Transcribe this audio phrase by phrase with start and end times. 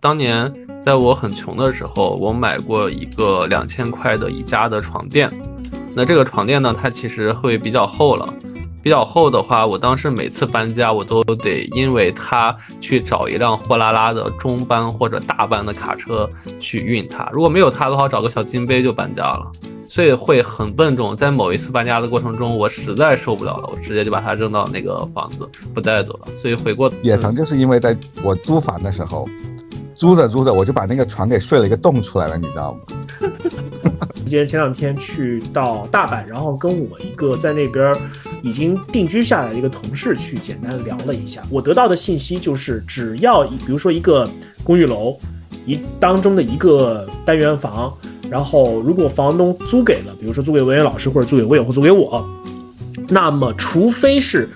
[0.00, 5.30] 当年在我很穷的时候，我买过一个两千块的宜家的床垫。
[5.94, 8.28] 那这个床垫呢，它其实会比较厚了。
[8.82, 16.28] 比较厚的话，我当时每次搬家，我都得因为它去找一辆货拉拉的中班或者大班的卡车
[16.58, 17.28] 去运它。
[17.32, 19.52] 如果没有它的话，找个小金杯就搬家了。
[19.88, 21.14] 所以会很笨重。
[21.14, 26.26] 在某一次搬家的过程中，我实在受不了了，我直接就把它扔到那个房子，不带走了。
[26.34, 29.28] 所以回过也曾就是因为在我租房的时候，
[29.96, 32.80] 租着租着我就把那个床给睡了一个洞出来了，你知道吗？
[34.26, 37.94] 今天前两天去到大阪，然后跟我一个在那边
[38.42, 44.28] 已经定居下来的一个同事去简单聊了一下，我得到的信息就是，只要比如说一个
[44.64, 45.16] 公寓楼
[45.64, 47.96] 一当中的一个单元房，
[48.28, 52.28] 然后如果房东租给了，比如说租给文员老师或者租给我或租给我，
[53.08, 54.48] 那么除非是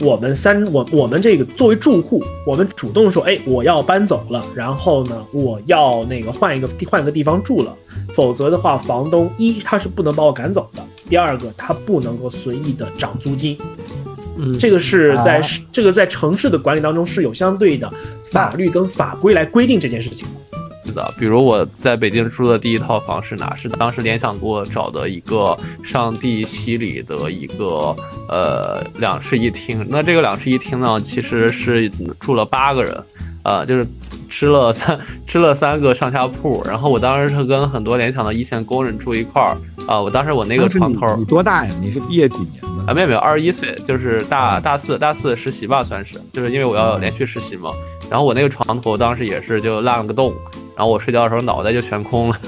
[0.00, 7.74] 我们三我我们这个作为住户，我们主动说，哎，我要搬走了，然后呢，我要那个换一个换一个地方住了。
[8.14, 13.58] 否则的话，房东一他是不能把我赶走的，第二个他不能够随意的涨租金，
[14.36, 17.92] 嗯，这个是在这个在城市的管理当中是有相对的
[18.30, 20.26] 法律跟法规来规定这件事情。
[21.18, 23.54] 比如我在北京住的第一套房是哪？
[23.56, 27.94] 是当时联想给我找的一个上地西里的一个
[28.28, 29.86] 呃两室一厅。
[29.88, 33.04] 那这个两室一厅呢，其实是住了八个人，
[33.42, 33.86] 呃，就是。
[34.30, 39.98] 吃了三 吃了三个上下铺，然后我当时是跟很多联想的一线工人住一块儿啊。
[39.98, 41.72] 我当时我那个床头，你多大呀？
[41.80, 42.92] 你是毕业几年的？
[42.92, 47.70] 啊，没有没有，二十一岁，就是大大四大四实习吧，算是，就是因为我要连续实习嘛。
[48.10, 50.34] 然后我那个床头当时也是就烂了个洞，
[50.78, 52.38] 然后我睡觉的时候脑袋就全空了。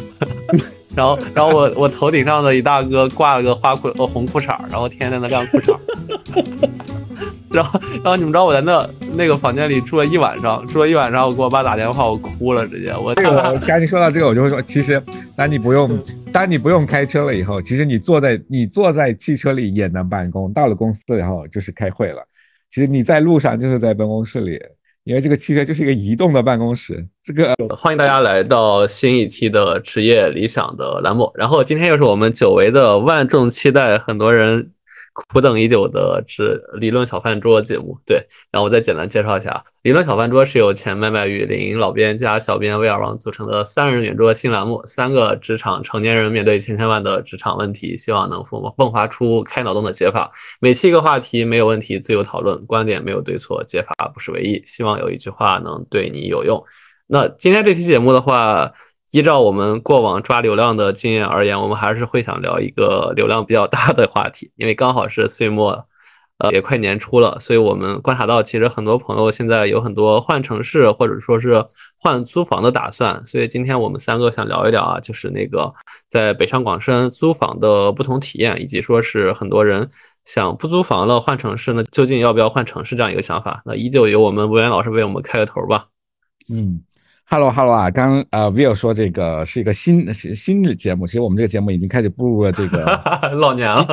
[0.94, 5.76] 然 后然后我我头顶上的一大哥挂了个花裤呃红裤衩，然后天天在那晾裤衩。
[7.50, 12.96] 然后，然后你们知道我在那那个房间里住了一晚上，住了一晚上，我给我爸打电话，我哭了，直接。
[12.96, 15.02] 我这个 赶紧说到这个，我就会说，其实
[15.34, 15.98] 当你不用，
[16.32, 22.22] 当你不用开车了以后，其实你坐在你坐在汽车里也能办公，到了公司以后就是开会了。
[22.70, 24.56] 其实你在路上就是在办公室里，
[25.04, 27.06] 因为这个汽车就是一个移动的办公室。
[27.22, 31.30] 这个欢迎大家来到新一期的职业理想的栏目。
[31.34, 34.72] 然后今天又是我们久违的万众期待，很多人。
[35.28, 38.16] 苦等已久的是理论小饭桌节目，对，
[38.50, 50.30] 然后我再简单介绍一下，理论小饭桌是由前麦麦雨林老编加小编威尔王组成的三人圆桌新栏目，三个职场成年人面对千千万的职场问题，希望能迸迸发出开脑洞的解法。
[50.60, 54.60] 每期一个话题，没有问题，自由讨论，观点没有对错，解法不是唯一。
[54.64, 56.64] 希望有一句话能对你有用。
[57.06, 58.72] 那今天这期节目的话。
[59.10, 65.84] 依照我们过往抓流量的经验而言，我们还是会想聊一个 流量比较大的话题，因为刚好是岁末，
[66.38, 71.64] 呃，也快年初了，所以我们观察到，其实很多朋友现在有很多换城市或者说是
[71.98, 75.74] 换租房的打算，所以今天我们三个想聊一聊啊，就是那个
[76.08, 79.88] 在北上广深租房的不同体验，以及说是很多人
[80.24, 83.60] 想不租房了换城市，那究竟要不要换城市这样一个想法？
[83.64, 85.86] 那依旧由我们文员老师为我们开个头吧。
[86.48, 86.82] 嗯。
[87.32, 92.84] Hello，Hello 啊，刚呃，Will 说这个是一个新新新的节目，其实我们这个节目已经开始步入了这个
[93.38, 93.86] 老年了，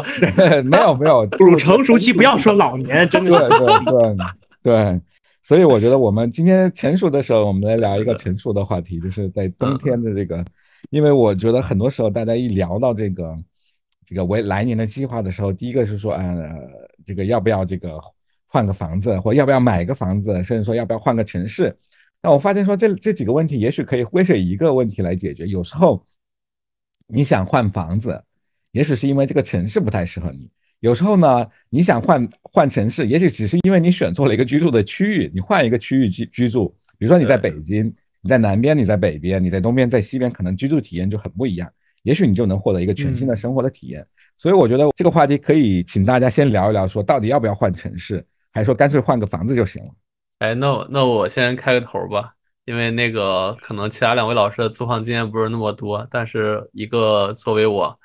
[0.66, 3.38] 没有没有 步入成熟期，不要说老年，真的是
[3.68, 4.16] 对
[4.64, 5.02] 对 对，
[5.44, 10.44] 所以我觉得我们今天成熟的时候，我们来聊一个成熟的话题，就是在冬天的这个，
[10.90, 13.38] 因为我觉得很多时候大家一聊到这个
[14.04, 16.24] 这个为来年的计划的时候，第一个是说啊，
[17.06, 18.02] 这个要不要这个
[18.48, 21.78] 换个房子，或要不要买个房子，甚至说要不要换个城市。
[22.22, 25.46] 但我发现说这这几个问题，也许可以归结一个问题来解决。
[25.46, 26.04] 有时候
[27.08, 28.22] 你想换房子，
[28.72, 35.32] 也许是因为这个城市不太适合你；有时候呢，你想换换城市，也许只是因为你选错了一个居住的区域。
[35.34, 37.86] 你换一个区域居居住，比如说你在北京，
[38.22, 41.72] 你在南边，你在北边，你在东边，在西边，可能居住体验就很不一样。
[42.04, 44.06] 也许你就能获得一个全新的生活的体验。
[44.38, 49.92] 所以我觉得这个话题可以请大家先聊一聊，说到底要不要换城市，还是说干脆换个房子就行了。
[50.40, 52.34] 哎，那那我先开个头吧，
[52.66, 57.98] 因为那个可能其他两位老师的租房经验不是那么多，但是一个作为我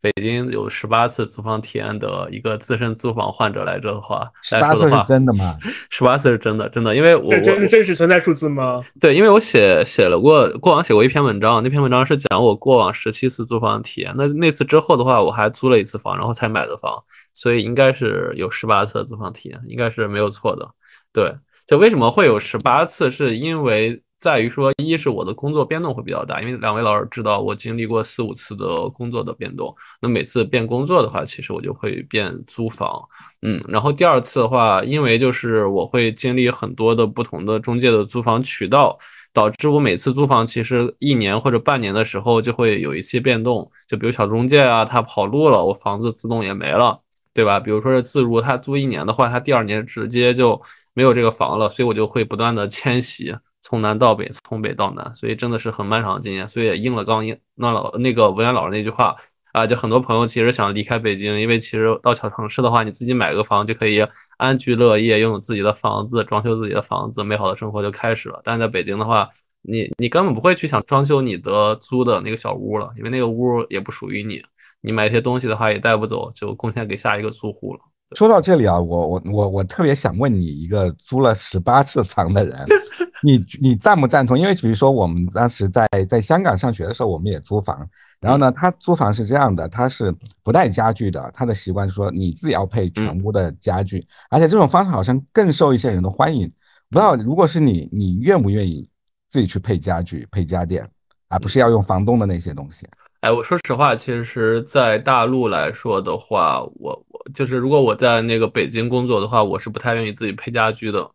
[0.00, 5.58] 北京有十八次租房体验的一个资深租房患者来着的话，十八次是真的吗？
[5.90, 8.80] 十八次是真的，真的，因为我真真实存在数字吗？
[9.00, 17.02] 对，因为我写写了过过往写过一篇文章，那篇文章是讲我过往十七次租房体验，那那次之后的话，我还租了一次房，然后才买的房，
[17.34, 20.68] 所以应该是有十八次租房体验，应该是没有错的，
[21.12, 21.34] 对。
[21.66, 23.10] 就为什么会有十八次？
[23.10, 29.74] 是因为在于说，一是我的工作变动会比较大，因为两位老师知道我经历过四五次的工作的变动。
[30.00, 33.02] 那每次变工作的话，其实我就会变租房，
[33.42, 33.60] 嗯。
[33.68, 38.96] 然后第二次的话，因为就是我会经历很多的不同的中介的租房渠道，
[39.32, 46.96] 导致我每次租房其实一年或者半年的时候就会有一些变动，就比如小中介啊，他跑路了，我房子自动也没了，
[47.34, 47.60] 对吧？
[47.60, 50.60] 比如说是自如，他租一年的话，他第二年直接就
[50.94, 59.16] 没有这个房了，所以我就会不断的迁徙，从南到北，从北到南，所以真的是很漫长的经验，所以也应了刚应那老那个文言老师那句话。
[59.52, 64.02] 啊，就很多朋友其实想离开北京，因为其实到小城市的话，你自己买个房就可以
[64.38, 68.40] 安居乐业，拥有自己的房子，装修自己的房子，美好的生活就开始了。
[68.42, 69.28] 但在北京的话，
[69.60, 74.42] 你你根本不会去想装修你的租的那个小屋了，因为那个屋也不属于你，
[74.82, 77.80] 你买一些东西的话也带不走，就贡献给下一个租户了。
[78.14, 82.62] 说到这里啊，我我我我特别想问你一个租了十八次房的人，
[83.24, 84.38] 你你赞不赞同？
[84.38, 87.88] 因为比如说我们当时在在香港上学的时候，我们也租房。
[88.20, 96.46] 然后呢，他租房是这样的，他是不带家具的，他的习惯是说你自己要配全屋的家具，而且这种方式好像更受一些人的欢迎。
[96.90, 98.86] 不知道如果是你，你愿不愿意
[99.30, 100.86] 自己去配家具、配家电，
[101.28, 102.86] 而不是要用房东的那些东西？
[103.22, 111.08] 哎，我说实话，其实，在大陆来说的话，我我就是如果我在那个北京工作的话，我是不太愿意自己配家居的。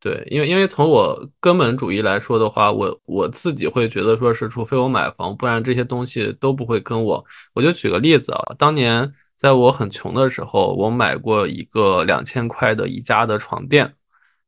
[0.00, 7.22] 对，因为因为从我根本主义来说的话，我我自己会觉得说是，除非我买房，不然这些东西都不会跟我。
[7.52, 13.92] 我就举个例子啊，当年在我很穷的时候，我买过一个两千块的宜家的床垫。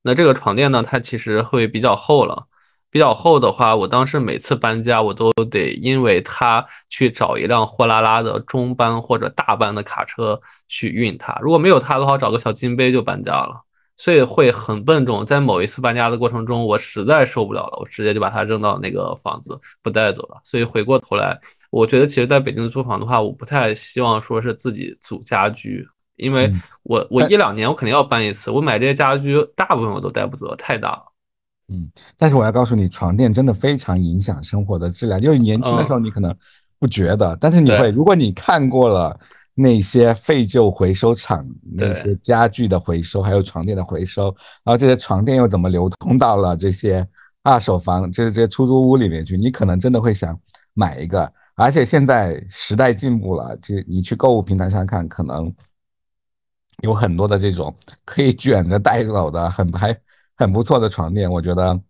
[0.00, 2.46] 那这个床垫呢，它其实会比较厚了，
[2.92, 11.34] 比较厚的话，我当时每次搬家，我都得因为它去找一辆货拉拉的中班或者大班的卡车去运它。
[11.40, 13.62] 如果没有它的话，找个小金杯就搬家了。
[13.96, 20.40] 所以会很笨重，在某一次搬家的过程中，我实在受不了了，我直接就把它扔到那个房子不带走了。
[20.42, 21.38] 所以回过头来，
[21.70, 25.86] 我觉得其实在北京租房的话，我不太希望说是自己组家居，
[26.16, 26.50] 因为
[26.82, 31.11] 我我一两年我肯定要搬一次，我买这些家居大部分我都带不走，太大了。
[31.72, 36.34] 嗯，但是我要告诉你，床垫真的非常影响生活的质量，就是年轻的时候你可能
[36.78, 39.18] 不觉得，但是你会，如果你看过了。
[39.54, 44.34] 那些废旧回收厂，那些家具的回收，还有床垫的回收，
[44.64, 47.06] 然后这些床垫又怎么流通到了这些
[47.42, 49.36] 二手房，就是这些出租屋里面去？
[49.36, 50.34] 你可能真的会想
[50.72, 51.30] 买一个。
[51.54, 55.54] 而且现在时代进步了，这你去购物平台上看，可能
[56.82, 57.74] 有很多的这种
[58.06, 59.94] 可以卷着带走的，很还
[60.42, 61.30] 很不错的床垫。
[61.30, 61.80] 我觉得，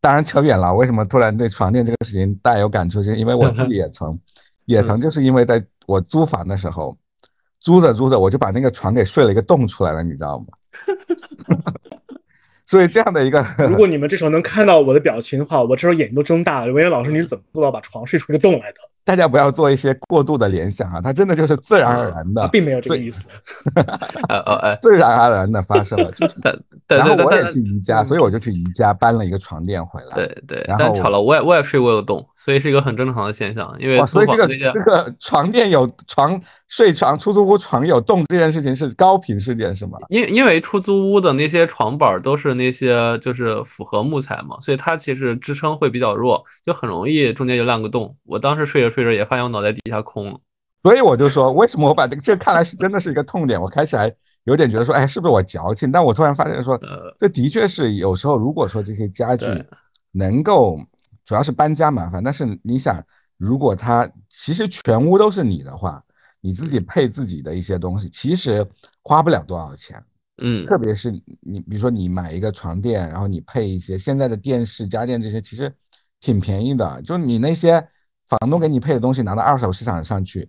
[0.00, 0.74] 当然扯远了。
[0.74, 3.02] 为什么突然对床垫这个事情大有感触？
[3.02, 4.18] 是因为我自己也曾，
[4.66, 5.62] 也曾就是因为在。
[5.88, 6.94] 我租房的时候，
[7.60, 10.46] 租着租着，我就把那个床给睡了一个洞出来了，你知道吗？
[12.66, 16.70] 所以这样的一个， 如果你们这时候能看到我的表情的话，我这时候眼睛都睁大了。
[16.70, 18.80] 文言老师，你是怎么做到把床睡出一个洞来的？
[19.08, 23.26] 大家不要做一些过度的联想啊，它真的就是自然而然的，并没有这个意思。
[24.28, 26.12] 呃 呃， 自然而然的发生了。
[26.12, 26.36] 就是
[26.88, 30.14] 然后我也去宜家，所以我就去宜家搬了一个床垫回来。
[30.14, 33.74] 对对，但巧了，我也我也睡过有洞，所以是一个很正常的现象。
[33.78, 36.38] 因为所以这个这个床垫有床
[36.68, 39.98] 睡床出租屋床有洞这件事情是高频事件是吗？
[40.10, 48.14] 因因为出租屋的那些床板都是那些就是复合木材嘛，所以它其实支撑会比较弱，就很容易中间就烂个洞。
[48.24, 50.38] 我当时睡着睡着也发现我脑袋底下空了，
[50.82, 53.60] 所以我就说，为什么我把这个这看来是真的是一个痛点。
[53.60, 54.12] 我开始还
[54.44, 55.90] 有点觉得说，哎，是不是我矫情？
[55.90, 56.78] 但我突然发现说，
[57.18, 59.46] 这的确是有时候，如果说这些家具
[60.12, 60.78] 能够，
[61.24, 62.22] 主要是搬家麻烦。
[62.22, 63.02] 但是你想，
[63.38, 66.02] 如果它其实全屋都是你的话，
[66.40, 68.66] 你自己配自己的一些东西，其实
[69.02, 70.02] 花不了多少钱。
[70.42, 75.72] 嗯，特别是你比如说你买一个床垫，然后你配一些现在的电视家电这些，其实
[76.20, 77.00] 挺便宜的。
[77.02, 77.86] 就你那些。
[78.28, 80.46] 房东给你配的东西拿到二手市场上去，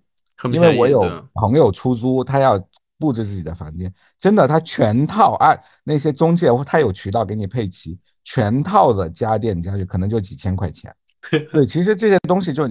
[0.52, 1.00] 因为我有
[1.36, 2.62] 朋友出租，他要
[2.98, 10.94] 布置自己的房间，真的，他全套啊，那些中介他有渠道给你配齐全套的家电家具，可能就几千块钱。
[11.54, 12.70] 对，其实这些东西就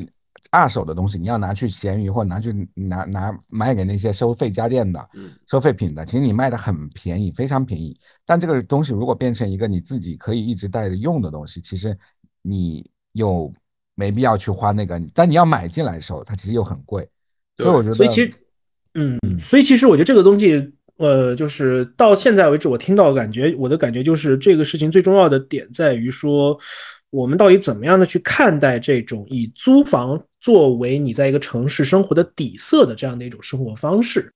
[0.50, 5.08] 二手的东西，你要拿去闲鱼或拿去拿拿卖给那些收费家电的、
[5.46, 7.96] 收废品的，其实你卖的很便宜，非常便宜。
[8.24, 11.96] 但这个东西如果变成一个你自己可以一直带着用的东西，其实
[12.42, 13.52] 你又。
[14.00, 17.04] 没必要去花那个，但你要买进来的时候，它其实又很贵，
[17.56, 18.30] 所以我觉得，所以其实，
[18.94, 26.56] 嗯，所以其实我觉得这个东西，呃，就是到现在为止，我听到感觉，我的感觉就是这个事情最重要的点在于说，
[27.10, 34.32] 我们到底怎么样的去看待这种以租房作为你在一个城市生活的底色的这样的一种生活方式，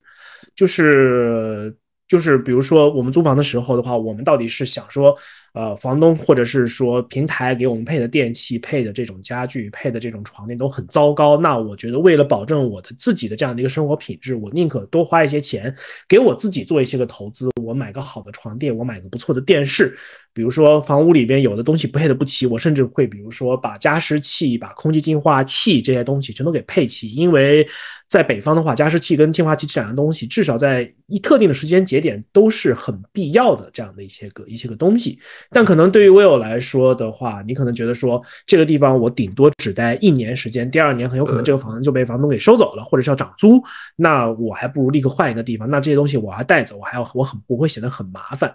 [0.55, 1.75] 就是
[2.09, 5.17] 就是比如说我们租房的时候的话，我们到底是想说。
[5.55, 11.37] 呃，房东或者是说平台给我们配的电器、配的这种家具、配的这种床垫都很糟糕。
[11.37, 15.71] 那我觉得，为了保证我的自己的这样的一个生活品质，我宁可多花一些钱，
[16.09, 17.51] 给我自己做一些个投资。
[17.63, 19.95] 我买个好的床垫，我买个不错的电视，
[20.35, 27.67] 比如说房屋里边有的东西配的不齐，我甚至会比如说把加湿器、把空气净化器这些东西全都给配齐，因为
[28.09, 35.19] 在北方的话，加湿器跟净化器这两样东西，至少在一特定的时间节点都是很必要的这样的一些个一些个东西。
[35.51, 43.63] 但可能对于威友来说的话，你可能觉得说这个地方我顶多只待一年时间，第二年很有可能这个房子就被房东给收走了，或者是要涨租，
[43.97, 45.69] 那我还不如立刻换一个地方。
[45.69, 48.55] 那这些东西我还带走，我还要我很我会显得很麻烦。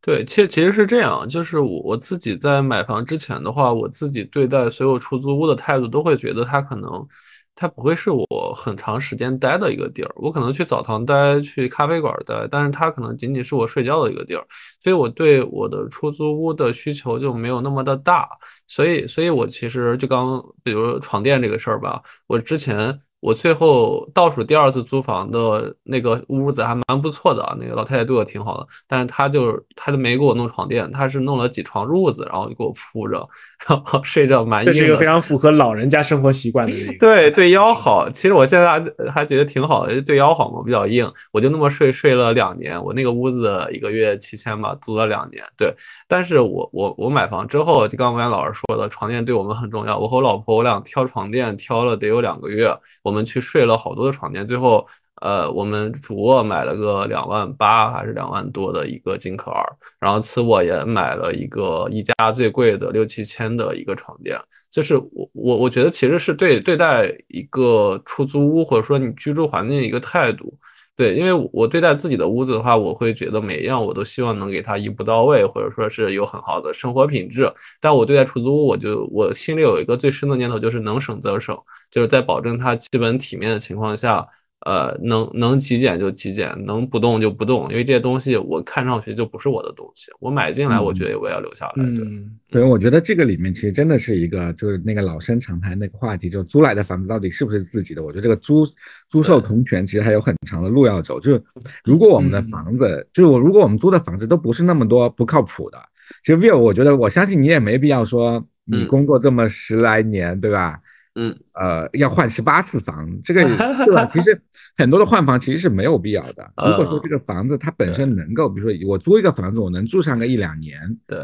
[0.00, 7.06] 对，其实其实是这样，就是我我自己在买房之前的话，我自己对待所有出租屋的态度都会觉得它可能，
[7.54, 10.10] 它不会是我很长时间待的一个地儿。
[10.14, 14.46] 我可能去澡堂待，去咖啡馆待，但是它可能仅仅是我睡觉的一个地儿。
[14.80, 18.28] 所以我对我的出租屋的需求就没有那么的大。
[18.68, 22.98] 所以，所以我其实就刚，比如床垫这个事儿吧，我之前。
[23.20, 33.28] 我最后倒数第二次租房的那个屋子还蛮不错的啊，那个老太太对我挺好的，但是她就是她就没给我弄床垫，她是弄了几床褥子，然后就给我铺着，
[33.68, 34.72] 然后 睡着蛮硬的。
[34.72, 36.98] 这是一个非常符合老人家生活习惯的一 个。
[36.98, 42.80] 对对 腰好，其实我现在还还觉得挺好的，对腰好嘛，比较硬，我就那么睡睡了两年。
[42.84, 45.42] 我那个屋子一个月七千吧，租了两年。
[45.56, 45.74] 对，
[46.06, 49.98] 但是我我我买房之后，就刚刚老师说的，床垫对我们很重要。
[49.98, 52.72] 我和我老婆我俩挑床垫挑了得有两个月。
[53.08, 54.86] 我们去睡了好多的床垫，最后，
[55.22, 59.64] 呃，我们主卧买了个两万八还是两万多的一个金可儿，
[59.98, 64.38] 然后次卧也买了一个一家最贵的六七千的一个床垫。
[64.70, 70.52] 就是我我我觉得其实是对对待一个出租屋或者说你居住环境一个态度。
[70.98, 77.50] 对，因为我对待自己的屋子的话，我会觉得每一样我都希望能给它一步到位，或者说是有很好的生活品质。
[77.80, 81.56] 但我对待出租屋，我就我心里有一个最深的念头，就是能省则省，
[81.88, 84.26] 就是在保证它基本体面的情况下。
[84.66, 91.84] 呃，能能极简就极简，能不动就不动，因为这些东西我看上去就不是我的东西，我买进来，我觉得我要留下来。
[91.94, 92.04] 对，
[92.50, 98.02] 对，我觉得这个里面其实真的是一个，就是那个老生常谈那个话题，就租来的房子到底是不是自己的？
[98.02, 98.66] 我觉得这个租
[99.08, 101.20] 租售同权其实还有很长的路要走。
[101.20, 101.40] 就是
[101.84, 105.78] 如果我们的房子，就是我如果我们租的房子都不是那么多不靠谱的，
[106.24, 110.80] 其实 Will，我觉得我相信你也没必要说你工作这么十来年，对吧？
[111.18, 113.42] 嗯，呃，要换十八次房，这个
[113.84, 114.06] 对吧？
[114.06, 114.40] 其实
[114.76, 116.48] 很多的换房其实是没有必要的。
[116.64, 121.18] 如果说这个房子它本身能够，比如说我租一个房子，我能住上个一两年，对，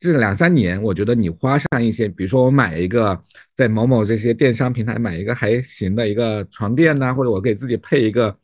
[0.00, 3.18] 至两三年，我觉得你花上一些，比如说我买一个
[3.56, 8.36] 在某某这些电商平台买一个还行的一个床垫呐，或者我给自己配一个。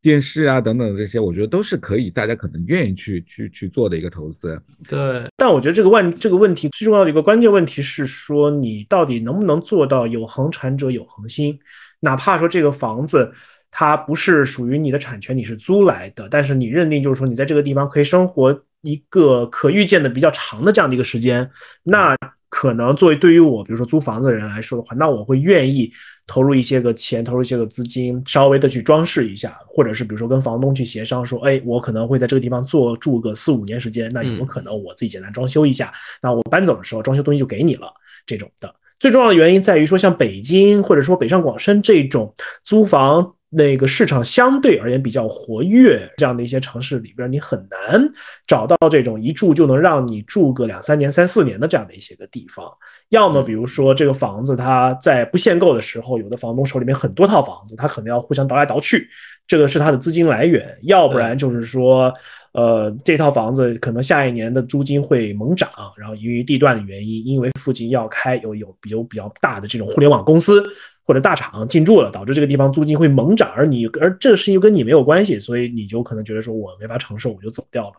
[0.00, 4.60] 电视啊等等这些，我觉得都是可以，大家可能愿意去去去做的一个投资。
[4.88, 11.58] 对，但我觉得这个问这个问题最重要的一个关键问题是说，你到底能不能做到有恒产者有恒心？
[12.00, 13.32] 哪怕说这个房子
[13.70, 21.50] 它不是属于你的产权，你是租来的，但是你认定就是说你在这个地方可以生活一个可预见的比较长的这样的一个时间，
[21.82, 22.16] 那。
[22.50, 25.90] 可能作为对于我，比如说租房子的人来说的话，那我会愿意
[26.26, 37.92] 投入一些个钱，投入一些个资金，稍微的去装饰一下，或者是比如说跟房东去协商说，哎，我可能会在这个地方做住个四五年时间，那有可能我自己简单装修一下，那我搬走的时候装修东西就给你了，
[38.26, 38.74] 这种的。
[38.98, 43.34] 最重要的原因在于说，像北京或者说北上广深这种租房。
[43.50, 48.06] 那个市场相对而言比较活跃，这样的一些城市里边，你很难
[48.46, 52.66] 找到这种一住就能让你住个两三年、三四年的这样的一些个地方。
[53.08, 59.08] 要么比如说这个房子它在不限购的时候，有的房东手里面很多套房子，他可能要互相倒来倒去，
[59.46, 60.76] 这个是他的资金来源。
[60.82, 62.12] 要不然就是说，
[62.58, 70.62] 呃，这套房子可能下一年的租金会猛涨，然后由于地段的原因，因为附近要开有有有比较大的这种互联网公司。
[71.08, 77.94] 或者大厂进驻了，导致这个地方租金会猛涨，而你而这个事情又跟你没有关系，所以你就可能觉得说我没法承受，我就走掉了。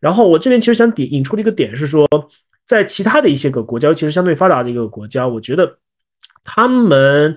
[0.00, 2.08] 然后我这边其实想点引出的一个点是说，
[2.64, 5.76] 在其他的一些个国家，其实相对发达的一个国家，我觉得
[6.42, 7.36] 他们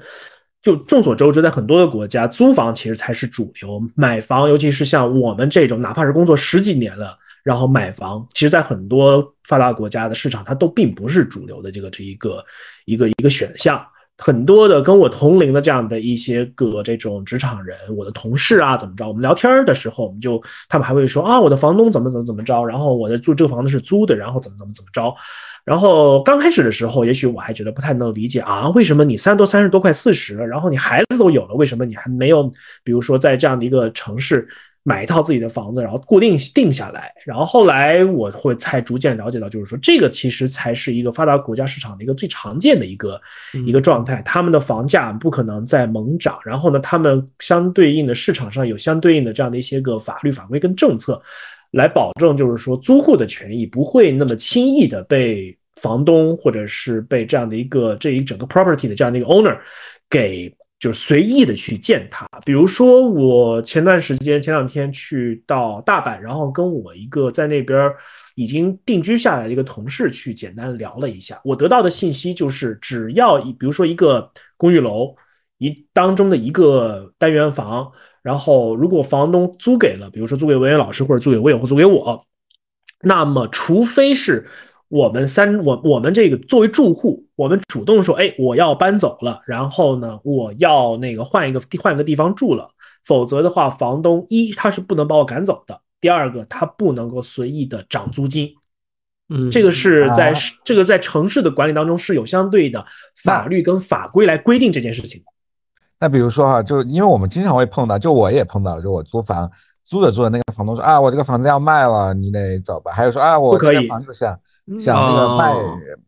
[0.67, 12.43] 就众所周知，在很多的国家，租房其实才是主流，买房，尤其是像我们这种哪怕是工作十几年了，然后买房，其实在很多发达国家的市场，它都并不是主流的这个这一个
[12.83, 13.81] 一个一个选项。
[14.17, 19.07] 很多的跟我同龄的这样的一些个这种职场人，我的同事啊，怎么着？
[19.07, 25.15] 我们聊天的时候，我们就他们还会说啊，我的房东怎么怎么怎么着，然后我的住这个房子是租的，然后怎么怎么怎么着。
[25.63, 32.51] 然后刚开始的时候，也许我还觉得不太能理解啊，为什么你三多三十多快四十了，然后你孩子都有了，为什么你还没有，
[32.83, 34.47] 比如说在这样的一个城市？
[34.87, 43.21] 买一套自己的房子，然后固定定下来，然后后来我会才逐渐了解到，就是说这个其实才是一个发达国家市场的一个最常见的一个
[43.65, 44.21] 一个状态。
[44.23, 51.21] 他们的房价不可能在猛涨，然后呢，他们相对应的市场上有相对应的这样的一些个法律法规跟政策，
[51.71, 59.57] 来保证就是说租户的权益不会那么轻易的被房东或者是被这样的一个这一整个 property 的这样的一个 owner
[60.09, 60.49] 给
[60.87, 62.25] 就随意的去践踏。
[62.45, 67.91] 比如说我前段时间前两天去到大阪，然后跟我一个在那边
[68.35, 75.15] 已经定居下来的一个同事去简单聊了一下，我得到的信息就是只要一比如说一个公寓楼
[75.57, 77.91] 一当中的一个单元房。
[78.23, 82.25] 然后，如果房东租给了，比如说租给文员老师，或者租给我，或租给我，
[83.01, 84.45] 那么除非是
[84.89, 92.67] 我们三我我们这个作为住户，我们主动说，哎，我要搬走了，然后呢，我要那个换一个换一个地方住了，
[93.05, 98.51] 否则的话，房东一他是不能把我赶走的，第二个他不能够随意的涨租金，
[99.29, 100.33] 嗯，这个是在
[100.65, 102.83] 这个在城市的管理当中是有相对的
[103.23, 105.25] 法律跟法规来规定这件事情的。
[105.99, 109.49] 那比如说哈，就因为我们经常会碰到，就我也碰到了，就我租房
[109.87, 112.91] 租着租着，那个房东说啊，我这个房子要卖了，你得走吧。
[112.91, 114.37] 还有说啊，我这个房子想
[114.77, 115.55] 想那个卖，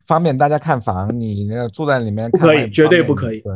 [0.05, 3.53] 方便大家看房，你那个住在里面不可以，绝对不可以，对，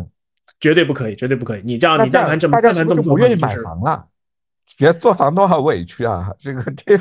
[0.62, 1.62] 绝对不可以，绝对不可以。
[1.65, 4.06] 你这样，你但凡这么但凡这么做，不愿意买房了。
[4.77, 6.32] 别做房东好委屈啊！
[6.39, 6.98] 这个这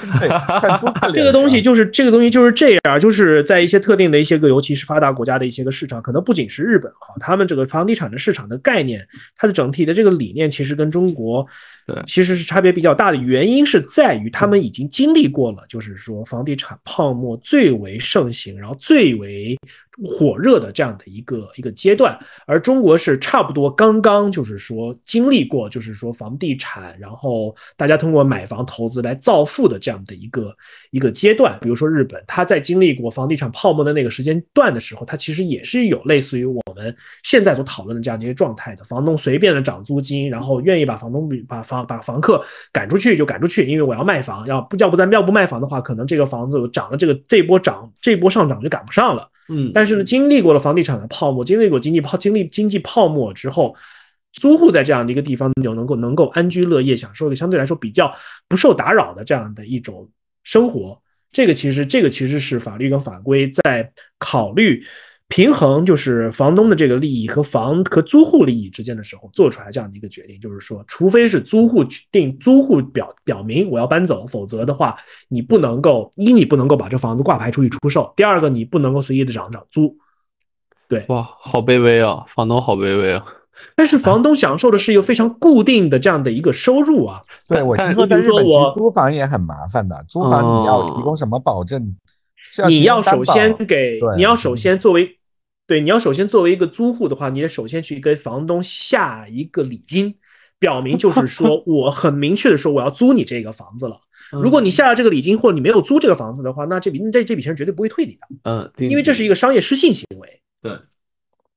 [1.14, 11.46] 这个东西就是这个东西就是这样，就是在一些特定的一些个，尤其是发达国家的一些个市场，可能不仅是日本哈，他们这个房地产的市场的概念，它的整体的这个理念，其实跟中国
[11.86, 13.16] 对其实是差别比较大的。
[13.16, 19.56] 原因是在于他们已经经历过了，就是说房地产泡沫最为盛行，然后最为。
[20.04, 30.54] 火热的这样的一个一个阶段，而中国是差不多刚刚就是说经历过，就是说房地产，然后大家通过买房投资来造富的这样的一个
[30.90, 31.58] 一个阶段。
[31.60, 38.84] 比如说日本，它在经历过房地产泡沫的那个时间段的时候，它其实也是有类似于我们现在所讨论的这样的一些状态的。
[38.84, 49.28] 房东随便的涨租金，然后愿意把房东把房把房客赶出去就赶出去，因为我要卖房，要不要不咱要不卖房的话，可能这个房子涨了这个这波涨这波上涨就赶不上了。
[49.48, 53.74] 嗯，但是呢，经历过了房地产的泡沫，经历过经济泡经历经济泡沫之后，
[54.32, 58.14] 租户在这样的一个地方有能够能够安居乐业，享受的相对来说比较
[58.48, 60.08] 不受打扰的这样的一种
[60.44, 61.00] 生活。
[61.30, 64.84] 这个其实这个其实是法律跟法规在考虑。
[65.32, 74.94] 平衡就是房东的这个利益和房和租户利益之间的时候做出来这样的一个决定，就是说，除非是租户定租户表表明我要搬走，否则的话，
[75.28, 79.96] 你不能够一你不能够把这房子挂牌出去出售，第二个你不能够随意的涨涨租。
[80.86, 83.24] 对，哇，好卑微啊，房东好卑微啊。
[83.74, 87.22] 但是房东享受的是一个非常固定的这样的一个收入啊。
[87.48, 91.96] 对，我听说在日本租房也很麻烦的，租房你要提供什么保证？
[92.68, 95.16] 你要首先给，你要首先作为。
[95.72, 100.14] 对，你要首先作为一个租户的话，你得首先去跟房东下一个礼金，
[100.58, 103.98] 表明就 是说我很明确的说我要租你这个房子了。
[104.32, 108.18] 如果你下了这个礼金，或者你没有租这个房子的话，那这笔这这笔钱绝对不会退你的。
[108.44, 110.42] 嗯，因为这是一个商业失信行为。
[110.60, 110.78] 对，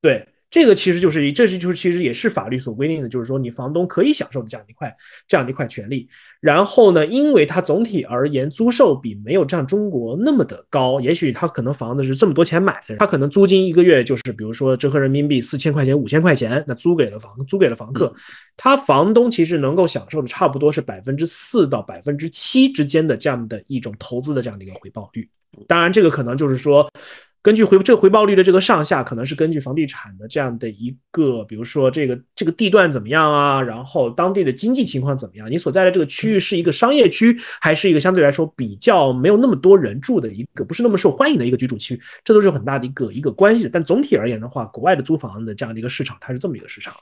[0.02, 0.26] 对。
[0.56, 4.96] 这个其实就是，这是就是其实也是法律所规定的，就是说你房东可以享受的这样一块
[5.28, 6.08] 这样的一块权利。
[6.40, 18.14] 然后呢，因为它总体而言租售比没有像中国那么的高，也许他可能房子是这么多钱买的，他可能租金一个月就是比如说折合人民币四千块钱五千块钱，那租给了房租给了房客，
[18.56, 25.30] 他房东其实能够享受的差不多是百分之四到百分之七之间的这样的一种投资的这样的一个回报率。
[25.68, 26.90] 当然，这个可能就是说。
[27.46, 43.70] 根据回这个回报率的这个上下，可能是根据房地产的这样的一个，比如说这个这个地段怎么样啊，然后当地的经济情况怎么样，你所在的这个区域是一个商业区，还是一个相对来说比较没有那么多人住的一个，不是那么受欢迎的一个居住区，这都是有很大的一个一个关系的。
[43.70, 46.96] 但总体而言的话，国外的租房的这样的一个市场，它是这么一个市场。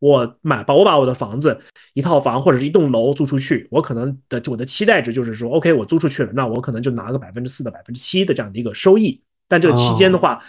[0.00, 1.56] 我买把我把我的房子
[1.92, 9.22] 一套房或者是一栋楼租出去，我可能的我的期待值就是说，OK，我租出去了，那我可能就拿个百分之四到百分之七的这样的一个收益。
[9.48, 10.40] 但这个期间的话，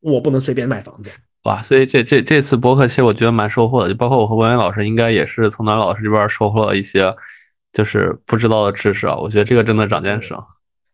[0.00, 1.10] 我不能随便卖房子。
[1.44, 7.14] 哇，所以这这这次博客其实我觉得蛮收获的，就包括我和文文老师应该也是从南老师这边收获了一些
[7.72, 9.14] 就是不知道的知识啊。
[9.16, 10.34] 我觉得这个真的长见识。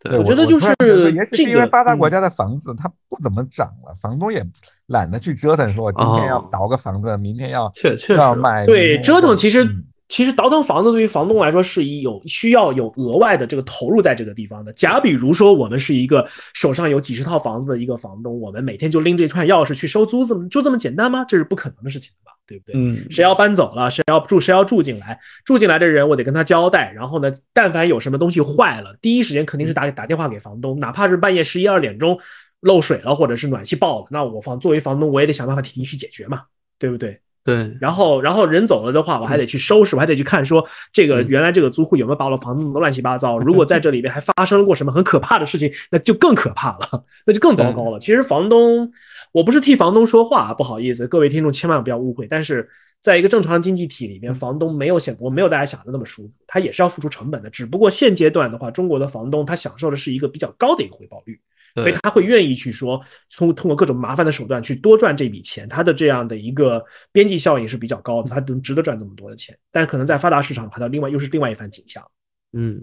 [0.03, 0.75] 对，我觉得就是
[1.13, 4.45] 也许是因为发达国家的房子它不怎么涨了，房东也
[4.87, 8.65] 懒得去折腾，说我今天要倒个房子，明天要确确要卖。
[8.67, 9.69] 对，折腾其实。
[10.11, 14.73] 其实倒腾房子对于房东来说是有需要有额外的这个投入在这个地方的。
[14.73, 21.25] 假比如说我们是一个手上有几十套房子的一个房东，我们每天就拎着一串钥匙去收租，这么就这么简单吗？
[21.25, 22.75] 这是不可能的事情吧，对不对？
[22.77, 23.07] 嗯。
[23.09, 26.92] 谁要搬走了，谁要住，谁要住进来，住进来的人我得跟他交代。
[26.92, 32.18] 然后呢，但凡有什么东西坏了，第一时间肯定是打打电话给房东，哪怕是半夜十一二点钟
[32.61, 36.42] 漏水了，或者是暖气爆了，那我房作为房东我也得想办法替你去解决嘛，
[36.81, 37.20] 对不对？
[37.42, 43.38] 对，然后然后人走了的话，我还得去收拾，我还得去看说这个嗯原来这个租户有没有把我的房子弄得乱七八糟。
[43.38, 47.98] 如果在这里边还发生过什么很可怕的事情，那就更可怕了，那就更糟糕了。
[47.98, 48.92] 其实房东，
[49.33, 52.26] 我不是替房东说话，不好意思，各位听众千万不要误会。
[52.29, 52.68] 但是
[53.00, 57.48] 在一个正常的经济体里面，房东没有想我没有大家想的那么舒服，他也是要付出成本的。
[57.48, 61.40] 只不过现阶段的话，中国的房东他享受的是一个比较高的一个回报率。
[61.77, 63.01] 所以，他会愿意去说，
[63.37, 69.57] 通通过各种麻烦的手段去多赚这笔钱，他的这样的一个边际效应是比较高的，他能值得赚这么多的钱。
[69.71, 72.05] 但可能在发达市场的话，它另外又是另外一番景象。
[72.53, 72.83] 嗯。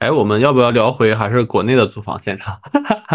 [0.00, 2.58] 哎，我们要不要聊回还是国内的租房现场？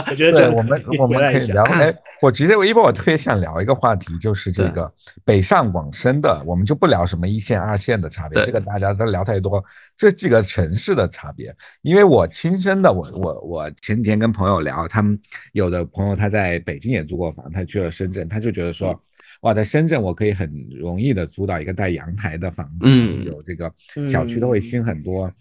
[0.08, 1.64] 我觉得对，我们我们可以聊。
[1.64, 4.94] 哎，我直接我因为我特别想聊一个话题，就是这个
[5.24, 9.64] 北上广深的，我们就不聊什么一线、二线的差别，这个大家都聊太多。
[9.98, 15.20] 这几个城市的差别，因为我亲身的，我我我前几天跟朋友聊，他们
[15.54, 19.00] 有的朋友他在北京也租过房，他去了深圳，他就觉得说。
[19.42, 23.72] 哇，在深圳我可以很容易的租到一个带阳台的房子，嗯有这个
[24.08, 25.32] 小区都会嗯新很多。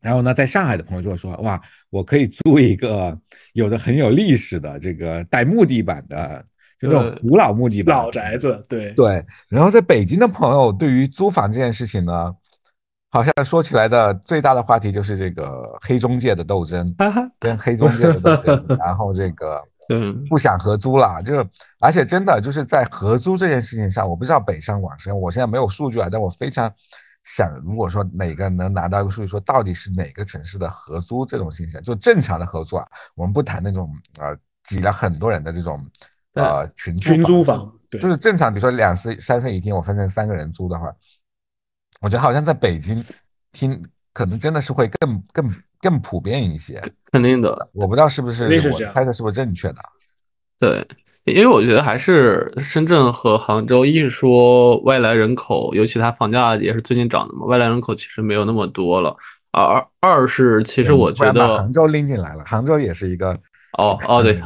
[0.00, 3.18] 然后呢，在上海的朋友就会说，哇，我可以租一个
[3.54, 6.44] 有的很有历史的这个带木地板的，
[6.78, 8.92] 就那种古老木地板老宅子，对。
[8.92, 12.34] 对，然后在北京的朋友对于租房这件事情呢，
[13.10, 21.44] 好像说起来的最大的话题就是这个黑中介的斗争，哈哈，跟黑中介的斗争， 然后这个嗯，不想合租了，就
[21.80, 26.72] 而且真的就是在合租这件事情上，我不知道北上广深，我现在没有数据啊，但我非常
[27.26, 32.86] 想，如果说哪个能拿到一个数据，说到底是哪个城市的合租这种现象，就正常的合租啊，
[33.16, 35.84] 我们不谈那种呃挤了很多人的这种
[36.34, 40.94] 呃群群租房，对就是正常，比如说两室三室一厅，我分成三个人租的话，
[42.00, 43.04] 我觉得好像在北京
[43.50, 46.80] 听可能真的是会更更更普遍一些。
[47.10, 49.82] 肯定的，我不知道是不是我猜的是不是正确的。
[50.60, 50.86] 对，
[51.26, 59.14] 因为我觉得还是深圳和杭州，一是说外来人口，尤其它房价也是最近涨的嘛，外来人口其实没有那么多了。
[59.50, 63.30] 啊二二是其实我觉得把杭州拎进来了，杭州也是一个
[63.78, 64.38] 哦哦对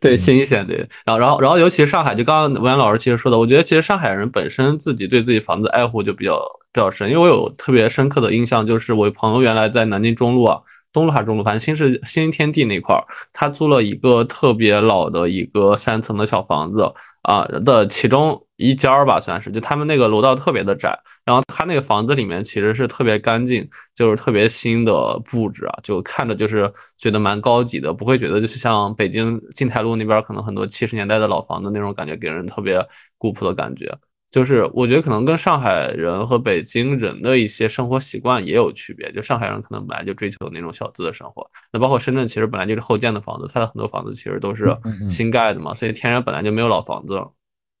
[0.00, 0.16] 对。
[0.16, 6.40] 新一线对，然后然后然后尤其是上海，就刚刚文安老师其实说的，我觉得其实上海人本身自己对自己房子爱护就比较
[6.72, 10.60] 比较深，因为我有特别深刻的印象，就是我朋友原来在南京中路啊，
[10.92, 32.86] 东路还是中路，反正新世新天地那块儿，他租了一个特别老的一个三层的小房子啊的其中一间儿吧，算是，就他们那个楼道特别的窄，然后他那个房子里面其实是特别干净，就是特别新的布置啊，就看着就是觉得蛮高级的，不会觉得就是像北京金台路那边可能很多七十年代的老房子那种感觉，给人特别
[33.18, 33.92] 古朴的感觉。
[34.32, 39.12] 就是我觉得可能跟上海人和北京人的一些生活习惯也有区别。
[39.12, 44.74] 就上海人可能本来就追求那种小资的生活，那包括深圳其实本来就是后建的房子，它的很多房子其实都是
[45.08, 47.30] 新盖的嘛，所以天然本来就没有老房子了。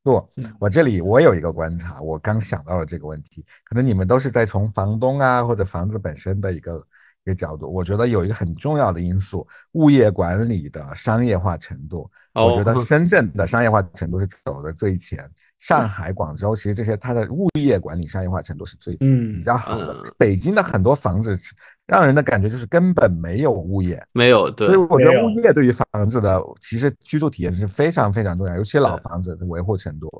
[0.04, 6.76] 不嗯，我这里我有一个观察，我刚想到了这个问题，可能你们都是在从房东啊或者房子本身的一个
[7.24, 12.10] 一个角度，我觉得有一个很重要的因素，物业管理的商业化程度。
[12.34, 15.24] 我觉得哦深圳的商业化程度是走的最前，
[15.62, 19.92] 上海、广州其实这些它的物业管理商业化程度是最嗯比较好的。
[19.92, 20.02] 嗯。
[20.18, 21.38] 北京的很多房子
[21.86, 30.10] 让人的感觉就是根本没有物业，没有，对所以，我觉得物业对于房子的其实居住体验是非常非常重要，尤其老房子的维护程度。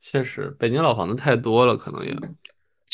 [0.00, 2.12] 确实北京老房子太多了，可能也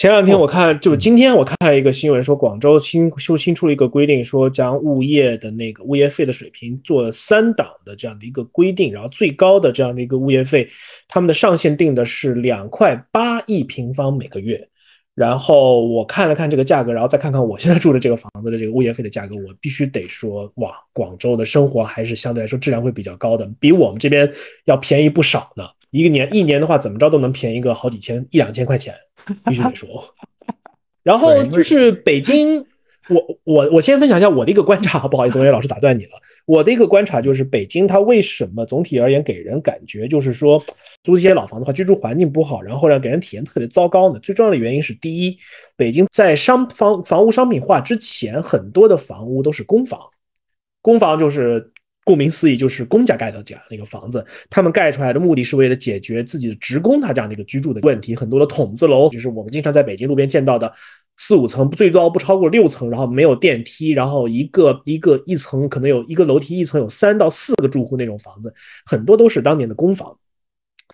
[0.07, 10.69] 前两天我看，就是今天我看了一个新闻，说广州新修新出了一个规定，说将物业的那个物业费的水平做了三档的这样的一个规定，然后最高的这样的一个物业费，
[11.09, 14.69] 他们的上限定的是两块八一平方每个月。
[15.17, 24.33] 然后我看了看这个价格，然后再看看我现在住的这个房子的这个物业费的价格，我必须得说，哇，广州的生活还是相对来说质量会比较高的，比我们这边
[24.67, 25.65] 要便宜不少呢。
[25.91, 28.95] 一个年一年的话，怎么着都能便宜个好几千一两千块钱，
[29.45, 29.89] 必须得说。
[31.03, 32.59] 然后就是北京，
[33.09, 36.11] 我我我先分享一下我的一个观察，不好意思，文业老师打断你了。
[36.47, 40.61] 我的一个观察就是，北京它为什么总体而言给人感觉就是说
[41.03, 44.19] 租这些老房子的话，居住环境不好，然后让给人体验特别糟糕呢？
[44.21, 45.39] 最重要的原因是，第一，
[45.77, 50.01] 北京在商房房屋商品化之前，很多的房屋都是公房，
[50.83, 51.73] 公房就是。
[52.07, 58.15] 顾名思义，就是公家盖的这样的一个房子，他们盖出来的目的是为了解决自己的职工他这样的一个居住的问题。
[58.15, 60.73] 很多的筒子楼，就是我们经常在北京路边见到的
[61.17, 70.17] 四五层，最高不超过六层，然后没有电梯，然后一个一个一层可能有一个楼梯，一层有三到四个住户那种房子，很多都是当年的公房。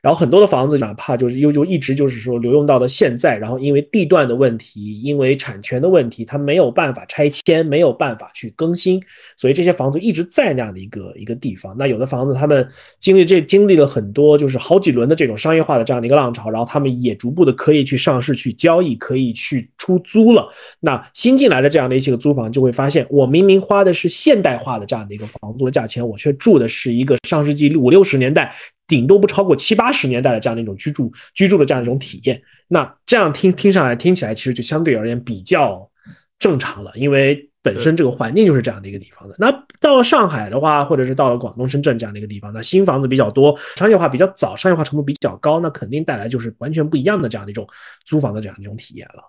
[0.03, 9.01] 然后很多的房子哪怕就是又就一直就是说留用到了现在，然后因为地段的问题，因为产权的问题，它没有办法拆迁，没有办法去更新，
[9.37, 11.73] 所以这些房子一直在那样的一个一个地方。
[11.79, 20.49] 那有的房子他们经历这经历了很多就是好几轮的这种商业化的这样的一个浪潮，然后他们也逐步的可以去上市去交易，可以去出租了。
[20.81, 28.53] 那新进来的这样的一些个租房就会发现，我明明花的是现代化的这样的一个房租的价钱，我却住的是一个上世纪五六十年代。
[28.93, 35.91] 顶多不超过七八十年代的这样的一种居住居住的这样一种体验，那这样听听上来听起来其实就相对而言比较
[36.39, 39.35] 正常了，因为本身这个环境就是这样的一个地方的。
[39.39, 39.51] 那
[39.81, 47.67] 到了上海的话，或者是到了广东深圳这样的一个地方，那新房子比较多，商业化比较早，商业化程度比较高，那肯定带来就是完全不一样的这样的一种
[48.05, 49.23] 租房的这样一种体验了。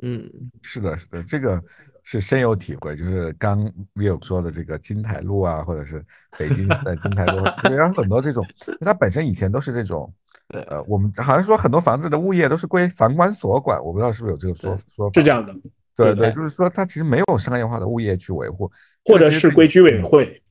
[0.00, 0.30] 嗯，
[0.62, 1.60] 是的，是的，这个。
[2.04, 6.04] 是深有体会，就是刚 Will 说的这个金台路啊，或者是
[6.36, 8.44] 北京的金台路，然后很多这种，
[8.80, 10.12] 它本身以前都是这种，
[10.68, 15.54] 呃，我们好像说很多房子的物业都是归房管所管，我不知道是不是有这个说说法，是这样的，
[15.94, 18.70] 对对，就是说它其实没有商业化的物业去维护，
[19.04, 20.42] 或者是归居委会，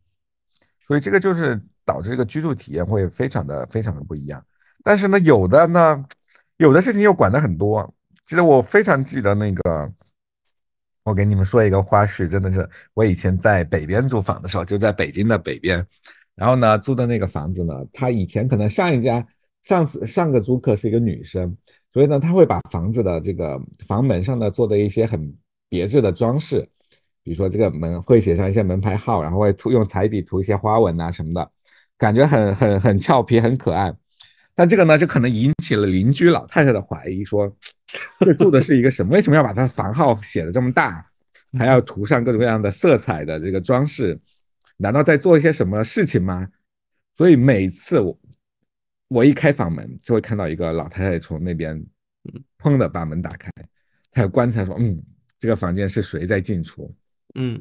[0.87, 4.41] 所以这个就是导致这个居住体验会非常的非常的不一样。
[4.83, 6.05] 但是呢，有的呢，
[6.57, 7.93] 有的事情又管的很多，
[8.25, 9.91] 其实我非常记得那个。
[11.03, 15.83] 我给你们说一个花絮，真的是我以前在北边租房的时候，就在北京的北边，
[16.35, 19.25] 然后呢租的那个房子呢，他以前可能上一家
[19.63, 21.57] 上次上个租客是一个女生，
[21.91, 25.33] 所以呢他会把房子的这个房门上呢做的一些很
[25.69, 26.69] 别致的装饰，
[27.23, 31.51] 比如说这个门会写上一些门牌号，然后会涂用彩笔涂一些花纹啊什么的，
[31.97, 33.91] 感觉很很很俏皮很可爱，
[34.53, 37.51] 但这个呢就可能引起了邻居老太太的怀疑，说。
[38.19, 39.11] 这住的是一个什么？
[39.11, 41.05] 为什么要把它房号写的这么大，
[41.57, 44.19] 还要涂上各种各样的色彩的这个装饰？
[44.77, 46.47] 难道在做一些什么事情吗？
[47.15, 48.19] 所以每次我
[49.09, 51.85] 我一开房门，就会看到一个老太太从那边，
[52.57, 53.51] 砰的把门打开，
[54.11, 54.97] 她要观察说，嗯，
[55.37, 56.93] 这个房间是谁在进出？
[57.35, 57.59] 嗯，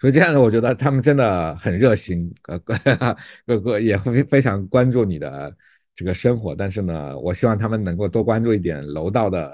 [0.00, 2.58] 所以这样的，我觉得他们真的很热心，呃，
[3.46, 5.54] 各个也会非常关注你的。
[5.98, 9.52] 这个生活，但是呢，我希望他们能够多关注一点楼道的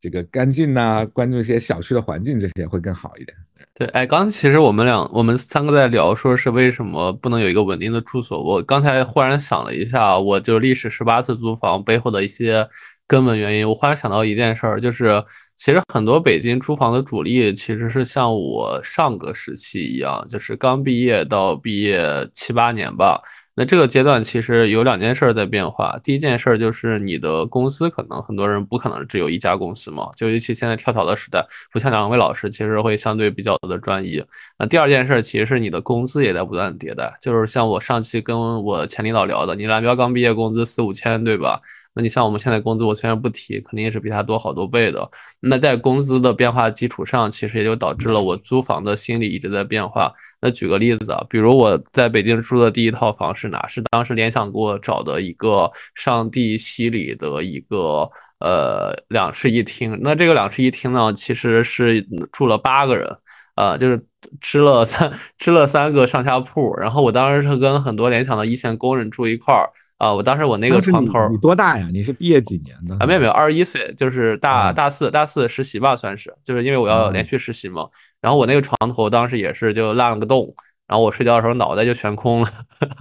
[0.00, 3.36] 这个干净呐，关注一些小区的环境，这些会更好一点。
[3.74, 8.42] 对，哎，刚其实我们俩，我们三个在聊，说是为什么不能有一个稳定的住所。
[8.42, 12.66] 我刚才忽然想了一下，我就历史十八次租房背后的一些
[13.06, 13.68] 根本原因。
[13.68, 15.22] 我忽然想到一件事儿，就是
[15.54, 23.20] 其实很多北京租房的主力，其实是像我上个时期一样，就是刚毕业到毕业七八年吧。
[23.56, 25.98] 那这个阶段其实有两件事在变化。
[26.02, 34.22] 第一件事就是你的公司可能很多人不可能只有一家公司嘛，就尤其现在跳槽的时代，不像两位老师其实会相对比较的专一。
[34.58, 41.60] 那第二件事其实是你的工资也在不断迭代，就是像我上期跟我前领导聊的，你蓝标刚毕业工资四五千，对吧？
[41.96, 45.08] 那你像我们现在工资，我虽然不提，肯定也是比他多好多倍的。
[45.38, 50.12] 那在工资的变化基础上，其实也就导致了我租房的心理一直在变化。
[50.40, 53.66] 那举个例子啊，比如我在北京住的第一套房是哪？
[53.66, 58.08] 是当时联想给我找的一个上帝西里的一个
[58.40, 59.98] 呃两室一厅。
[60.02, 62.00] 那这个两室一厅呢，其实是
[62.32, 63.16] 住了八个人，
[63.56, 63.98] 呃，就是
[64.40, 66.74] 吃了三 吃了三个上下铺。
[66.76, 69.70] 然后我当时是跟很多联想的一线工人住一块儿。
[69.96, 71.88] 啊，我当时我那个床头，你多大呀？
[71.92, 72.96] 你是毕业几年的？
[72.98, 77.86] 啊，没有没有，二十一岁，就是大大四大四实习吧，算是，就是因为我要连续实习嘛。
[78.20, 80.52] 然后我那个床头当时也是就烂了个洞，
[80.86, 82.48] 然后我睡觉的时候脑袋就悬空了，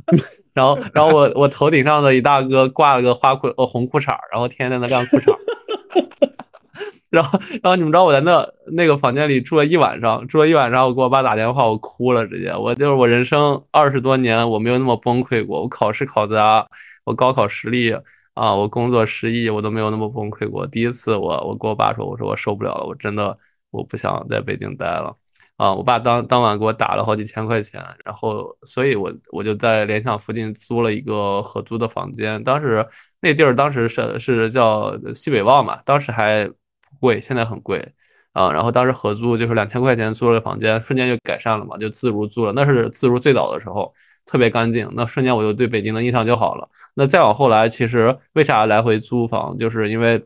[0.54, 5.36] 然后然后我我头顶上的一大哥挂了个花裤呃红裤衩，然后天天在那晾裤衩。
[7.13, 16.65] 然后，然后你们知道我在那那个房间里住了一晚上，住了一晚上，我给我爸打电话，我哭了，直接，我就是我人生二十多年我没有那么崩溃过，我考试考砸，
[17.04, 17.96] 我高考失利
[18.34, 20.65] 啊，我工作失意，我都没有那么崩溃过。
[20.65, 23.38] 第一次，我我跟我爸说，我说我受不了了，我真的
[23.69, 25.15] 我不想在北京待了
[25.63, 25.73] 啊！
[25.73, 32.86] 我爸当当晚给我打了好几千块钱，然后，所以我我就在联想附近租了一个合租的房间，当时
[33.21, 36.54] 那地儿当时是是叫西北旺嘛，当时还不。
[37.04, 37.86] 贵，现在很贵
[38.32, 38.49] 啊。
[38.52, 42.54] 然后当时合租就是两千块钱租了个房间，瞬间就改善了嘛，就自如租了。
[42.54, 43.93] 那是自如最早的时候，
[44.26, 44.88] 特别干净。
[44.95, 46.69] 那瞬间我就对北京的印象就好了。
[46.95, 50.23] 那再往后来，其实为啥来回租房，就是因为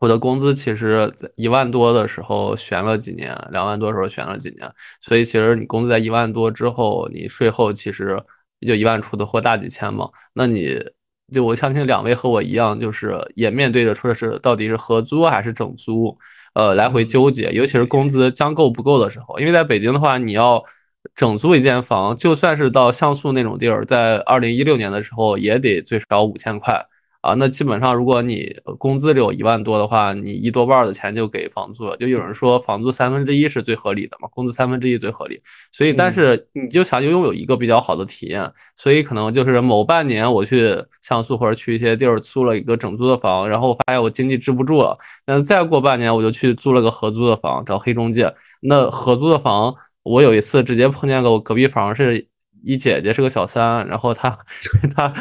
[0.00, 4.68] 我的工资其实在一万多的时候悬了几年，两万多的时候悬了几年。
[5.00, 8.20] 所以其实你工资在一万多之后，你税后其实
[8.58, 10.10] 也就一万出头或大几千嘛。
[10.34, 10.82] 那你。
[11.32, 16.12] 就我相信两位和我一样，就是也面对着说的是到底是合租还是整租，
[16.54, 17.48] 呃，来回纠结。
[17.52, 20.60] 尤其是工资将够不够的时候，因为在北京的话，你要
[21.14, 26.84] 整租一间房，就算是到像素那种地儿，在二零一六年的时候也得最少五千块
[27.20, 31.94] 啊，那基本上如果你工资只有一万多的话，你一多半的钱就给房租了。
[31.98, 35.38] 就有人说房租三分之一是最合理的嘛，工资三分之一最合理。
[35.70, 48.32] 所以，但是你就想拥有一个比较好的体验，所以可能就是某半年我去像素或者去一些地儿租了一个整租的房，然后发现我经济支不住了，那再过半年我就去租了个合租的房，找黑中介。
[48.62, 52.29] 那合租的房，我有一次直接碰见个我隔壁房是。
[52.62, 54.38] 一姐姐是个小三，然后她
[54.94, 55.12] 她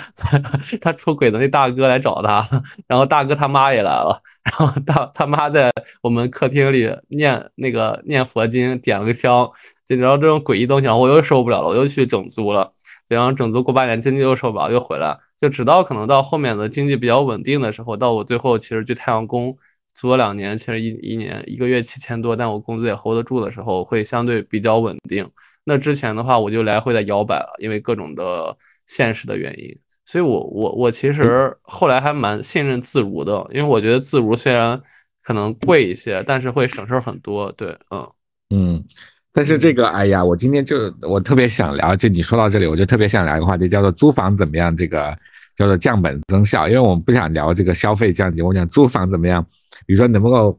[0.82, 2.45] 她出轨的那大哥来找她，
[2.88, 5.71] 然后大哥他妈也来了，然后大他妈在
[6.02, 9.49] 我们客厅里念那个念佛经，点了个香，
[9.86, 12.71] 就然后这种诡异东西，我又受不了了，我又去整租了，
[13.08, 19.56] 然后整租过半年，经济又受不了，又回来，就直到可能到后面的经济比较稳定的时候，到我最后其实去太阳宫
[19.93, 25.30] 租了两年，其实一一年一个月七千多，但我工资也 hold 得住的时候，会相对比较稳定。
[25.69, 29.69] 那之前的话，我就来回的摇摆了，因为各种的现实的原因，
[30.03, 34.82] 所以我我我其实后来还蛮信任自如的，因为我觉得自如虽然
[35.21, 37.51] 可能贵一些，但是会省事儿很多。
[37.51, 38.10] 对，嗯
[38.49, 38.84] 嗯，
[39.32, 44.75] 但是这个，哎呀，我今天就我特别想聊，就你说到这里，我就特别想聊一个话题，叫做租房怎么样？
[44.75, 45.15] 这个
[45.55, 49.45] 叫做降本增效，因为我们不想聊这个消费降级，我想租房怎么样？
[49.86, 50.58] 比如说能不能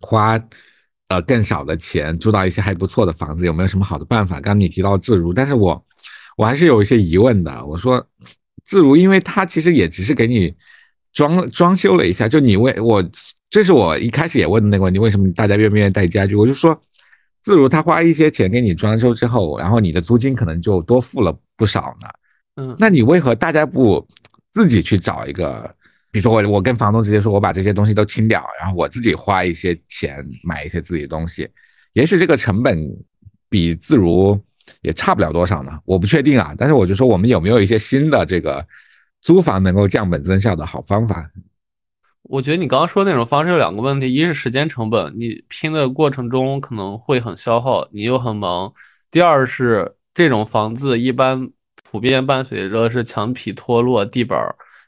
[0.00, 0.38] 花。
[1.10, 4.36] 呃，更少的钱租到一些还不错的房子，有没有什么好的办法？
[4.36, 5.84] 刚刚你提到自如，但是我
[6.36, 7.66] 我还是有一些疑问的。
[7.66, 8.06] 我说
[8.64, 10.54] 自如，因为它其实也只是给你
[11.12, 13.04] 装装修了一下，就你为我，
[13.50, 16.36] 这是我一开始也问的那个问题，为什么大家愿不愿意带家具？
[16.36, 16.80] 我就说
[17.42, 22.08] 自如，他花一些钱给你装修之后，然后你的租金可能就多付了不少呢。
[22.54, 24.06] 嗯，那你为何大家不
[24.54, 25.74] 自己去找一个？
[26.10, 31.48] 比如说我我跟房东直接说，我把这些东西都清掉，然后我自己花一些钱买一些自己的东西，
[31.92, 32.78] 也许这个成本
[33.48, 34.38] 比自如
[34.82, 36.52] 也差不了多少呢，我不确定啊。
[36.58, 38.66] 但是我就说，我们有没有一些新的这个
[39.22, 41.30] 租房能够降本增效的好方法？
[42.22, 48.72] 我觉得你刚刚说那种方式有两个问题，一是时间成本，你拼的过程中可能会很消耗，你又很忙；
[49.10, 51.50] 第二是这种房子一般
[51.82, 54.38] 普遍伴随着是墙皮脱落、地板。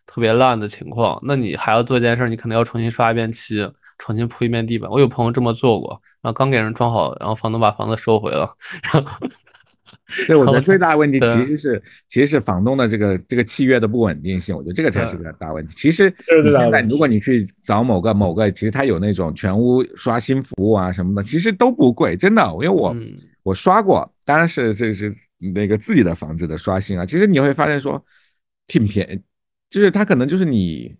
[0.06, 3.66] 特别烂的情况，那你还要做一件事，你可能要重新刷一遍漆，
[3.98, 4.90] 重新铺一遍地板。
[4.90, 8.50] 我有朋友这么做过，然后刚给人装好，然后房东把房子收回了。
[8.92, 9.18] 然后，
[10.26, 15.74] 对，我觉得最大的问题 其实是其实是房东的这个这个契约的不稳定性，我觉得这个才是个大问题。
[15.76, 16.10] 其实
[16.44, 22.94] 你现在如果你去找某个某个，其实他有那种全屋刷新服务啊什么的，其实都不贵，真的，因为我
[23.42, 28.04] 我刷过，当然是这是那个自己的房子的刷新啊，其实你会发现说
[28.66, 29.20] 挺便宜。
[29.72, 30.94] 就是他可能就是你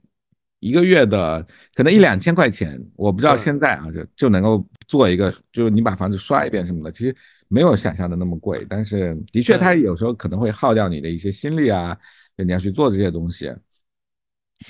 [0.61, 7.15] 一个月的可能一两千块钱，我不知道现在啊就就能够做一个，就是你把房子刷一遍什么的，其实
[7.49, 11.95] 没有想象的那么贵，但是的确他有时候可能会耗掉你的一些心力啊，
[12.43, 13.53] 你要去做这些东西。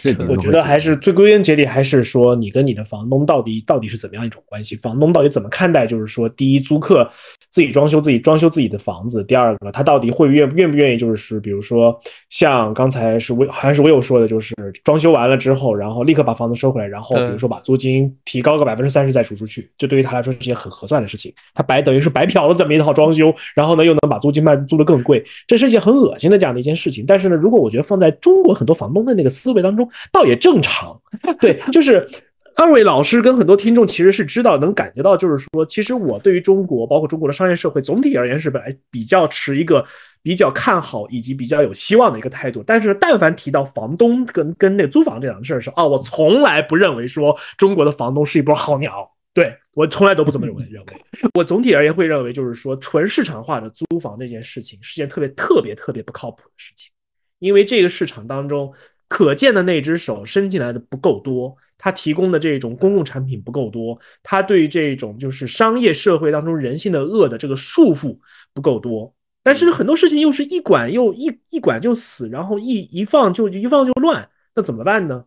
[0.00, 4.76] 这我觉得还是最归根结底还是说你跟你的房东到底到底是怎么样一种关系？
[4.76, 5.86] 房东到底怎么看待？
[5.86, 7.08] 就是说，第一，租客
[7.50, 10.96] 自己装修自己装修自己的房子；第二个，他到底会愿愿不愿意？
[10.96, 11.98] 就是比如说，
[12.30, 21.32] 像刚才是我好像是我有说的，就是装修完了之后，然后立刻把房子收回来，然后比如说把租金提高个百分之三十再租出去，这对于他来说是件很合算的事情。
[21.54, 27.04] 他白等于是白嫖了这么一套装修，然后呢又能把租金卖租的更贵，这是一件很恶心的这样的一件事情。
[27.06, 31.00] 但是呢，如果我觉得放在中国很多房东的那个思维当中，倒也正常，
[31.40, 32.06] 对，就是
[32.54, 39.84] 二位老师跟很多听众其实是知道，能感觉到，就是说，其实我对于中国，包括中国的商业社会，总体而言是本来比较持一个
[40.22, 42.62] 比较看好以及比较有希望的一个态度。
[42.66, 50.62] 但是，但凡提到房东跟跟那租房这两个事儿时候，啊，我从来不认为说中国的房东是一波好鸟，对我从来都不这么认为。
[50.70, 50.86] 认为
[51.34, 56.90] 我总体而言会认为，就是说，纯市场化的租房这件事情是件特别特别特别不靠谱的事情，
[57.38, 58.70] 因为这个市场当中。
[59.12, 68.16] 可见的那只手伸进来的不够多，他提供的这种公共产品不够多，他对这种就是商业社会当中人性的恶的这个束缚
[68.54, 69.14] 不够多。
[69.42, 75.24] 但是很多事情又是一管又一一管就死，然后一一放就一放就乱，那怎么办呢？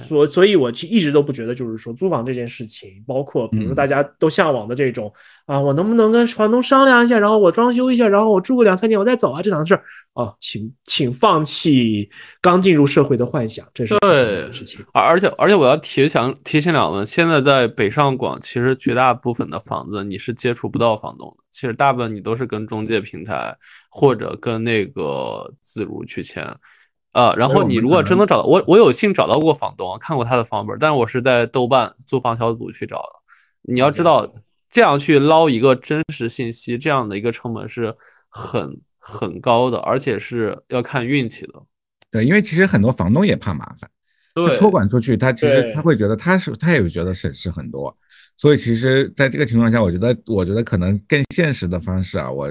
[0.00, 5.12] 所所以，我其一直都不觉得，就是说租房这件事情，包括比如大家都向往的这种
[5.44, 9.82] 啊，我能不能跟房东商量一下，然后我装修一下，然后我住个两三年，我再走啊，这档事儿
[10.12, 12.08] 啊，请请放弃
[12.40, 14.84] 刚进入社会的幻想，这是对事情。
[14.92, 23.52] 而且而且我要提想提醒两位，现在在北上广，其实绝大部分的房子你是接触不到房东的，其实大部分你都是跟中介平台
[23.90, 26.46] 或者跟那个自如去签。
[27.12, 33.72] 呃，然后你如果真能找到我，我有幸找到过房东，看过他的房本，但是我是在豆瓣租房小组去找的。
[33.72, 34.32] 你要知道，
[34.70, 37.94] 这样去捞一个真实信息，这样的一个成本是
[38.28, 41.52] 很很高的，而且是要看运气的。
[42.10, 43.90] 对，因为其实很多房东也怕麻烦，
[44.34, 47.94] 对托管出去，他其实他会觉得他是他也觉得省事很多。
[48.38, 52.50] 所以其实在这个情况下，我觉得我觉得可能更现实的方式啊，我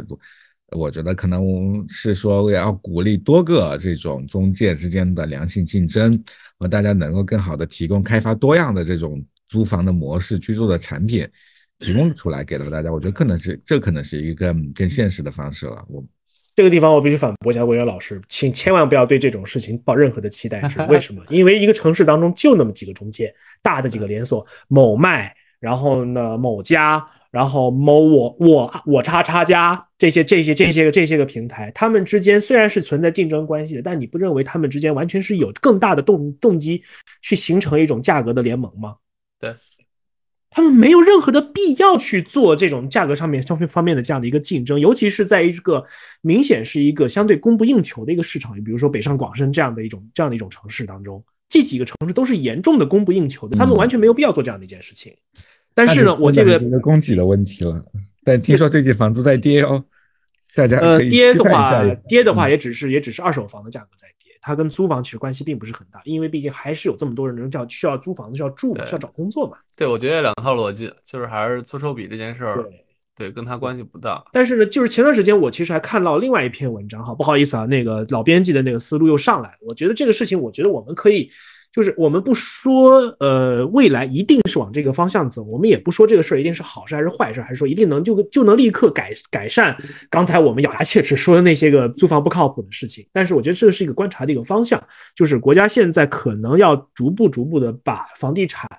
[0.78, 6.17] 我觉得可能是说要鼓励多个这种中介之间的良性竞争，
[6.57, 11.28] 和大家能够更好的提供开发多样的这种租房的模式、居住的产品
[11.80, 12.91] 提供出来给到大家。
[12.91, 15.84] 我觉得可能是这可能是一个更更现实的方式了。
[15.89, 16.01] 我
[16.55, 20.82] 这个地方我必须反驳一下魏源老师，请千万不要对这种事情抱任何的期待是。
[20.84, 21.22] 为什么？
[21.30, 36.84] 因为一个城市当中就那么几个中介，大的几个连锁，某卖，然后呢某家，然后某我我我叉叉加这些这些这些个这些个平台，他们之间虽然是存在竞争关系的，但你不认为他们之间完全是有更大的动动机
[37.21, 38.97] 去形成一种价格的联盟吗？
[39.39, 39.55] 对。
[40.53, 45.82] 他们没有任何的必要去做这种价格上面、消费方面的这样的一个竞争，尤其是在一个
[46.19, 55.15] 明显是一个相对供不应求的一个市场，比如说北上广深这样的一种这样的一种城市当中，这几个城市都是严重的供不应求的，他们完全没有必要做这样的一件事情。
[55.74, 57.82] 但是呢，我这个供给的问题了，
[58.24, 59.84] 但听说最近房租在跌哦，
[60.55, 69.57] 大家呃可以跌的话跌的话也只是也只是二手房的价格在跌，它跟租房其实关系并不是很大，因为毕竟还是有这么多人叫需要租房子、需要住需要找工作嘛。
[69.76, 72.86] 对，我觉得两套逻辑就是还是租售比这件事儿，对。
[73.17, 74.24] 对，跟他关系不大。
[74.32, 79.57] 但是呢，就是前段时间我其实还看到另外一篇文章哈，不好意思啊，那个老编辑的那个思路又上来了。
[79.67, 81.30] 我觉得这个事情，我觉得我们可以，
[81.72, 89.76] 就是我们不说呃未来一定是往这个方向走，我们也不说这个事儿一定是好事还是坏事，还是说一定能就就能立刻改改善
[90.09, 93.07] 刚才我们咬牙切齿说的那些个租房不靠谱的事情。
[93.13, 94.84] 但是我觉得这个是一个观察的一个方向，
[95.15, 98.69] 就是国家现在可能要逐步逐步的把房地产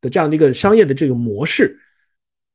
[0.00, 1.78] 的这样的一个商业的这个模式。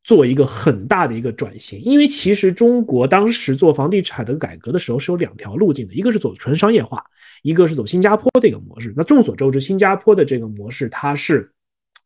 [0.10, 7.05] 做一个很大的一个转型，因为其实中国当时做房地产的改革的时候是有两条路径的，一个是走纯商业化，
[7.43, 8.91] 一个是走新加坡的一个模式。
[8.97, 11.51] 那众所周知，新加坡的这个模式它是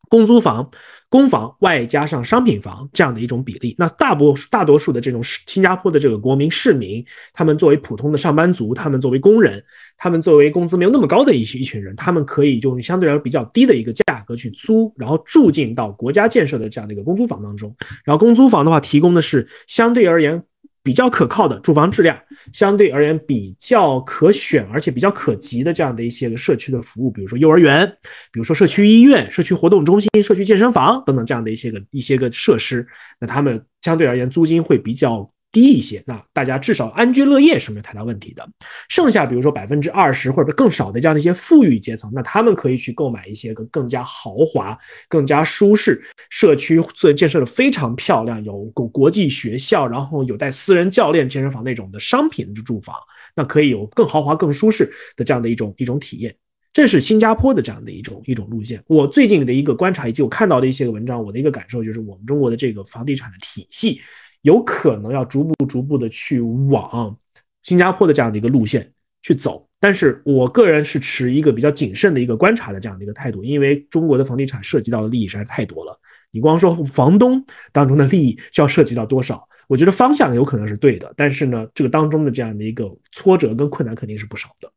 [0.08, 0.68] 公租房、
[1.08, 3.74] 公房外加上商品房这样的一种比例。
[3.78, 9.62] 那大多大多数的这种新加坡的这个国民市民，他们作为普通的上班族，他们作为工人，
[9.96, 17.74] 他们作为工资没有那么高的一一群人，他们可以用相对来说比较低的一个价格去租，然后住进到国家建设的这样的一个公租房当中。
[18.04, 20.42] 然后公租房的话，提供的是相对而言
[20.84, 22.16] 比较可靠的住房质量，
[22.52, 27.84] 相对而言比较可选而且比较可及的这样的一些个社区的服务，比如说幼儿园，
[28.30, 32.86] 比如说社区医院、社区活动中心、社区健身房等等这样的一些个一些个设施，
[33.18, 35.28] 那他们相对而言租金会比较。
[35.54, 38.44] 低一些，那大家至少安居乐业是没有太大问题的。
[38.88, 44.76] 剩下比如说百分之二十或者更少的这样的一些富裕阶层，那他们可以去购买一些个更加豪华、
[45.08, 52.96] 更加舒适、社区做建设的非常漂亮、有国国际学校，然后有带私人教练健身房那种的商品的住房，
[53.36, 56.34] 那可以有更豪华、更舒适的这样的一种一种体验。
[56.72, 58.82] 这是新加坡的这样的一种一种路线。
[58.88, 64.00] 我最近的一个观察以及我看到的一些个文章，我的一个感受就是，我们中国的这个房地产的体系。
[64.44, 67.16] 有可能要逐步逐步的去往
[67.62, 68.92] 新加坡的这样的一个路线
[69.22, 75.98] 去走，但是我个人是持一个比较谨慎的一个观察的这样的一个态度，因为中国的房地产涉及到的利益实在是太多了。
[76.30, 77.42] 你光说房东
[77.72, 79.48] 当中的利益就要涉及到多少？
[79.66, 84.70] 我觉得方向有可能是对的，但是呢，这个当中的这样的一个挫折跟困难肯定是不少的。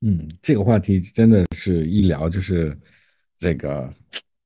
[0.00, 2.74] 嗯，这个话题真的是一聊就是
[3.38, 3.92] 这个。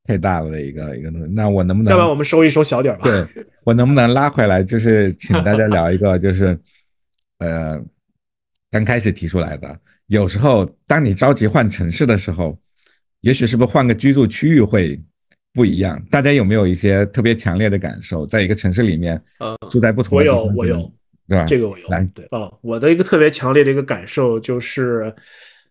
[0.07, 1.91] 太大了的一个一个东西，那我能不能？
[1.91, 3.05] 要不然我们收一收小点吧。
[3.05, 4.63] 对我能不能拉回来？
[4.63, 6.59] 就是请大家 聊一个，就是
[7.39, 7.81] 呃，
[8.71, 9.79] 刚开始提出来的。
[10.07, 12.59] 有时候当你着急换城市的时候，
[13.21, 15.01] 也许是不是换个居住区域会
[15.53, 16.01] 不一样？
[16.11, 18.27] 大家有没有一些特别强烈的感受？
[18.27, 20.93] 在一个城市里面，嗯，住在不同的地方，我有，我有，
[21.29, 21.45] 对吧？
[21.45, 21.89] 这个我有。
[21.89, 25.15] 来，对，嗯，我的一个特别强烈的一个感受就是。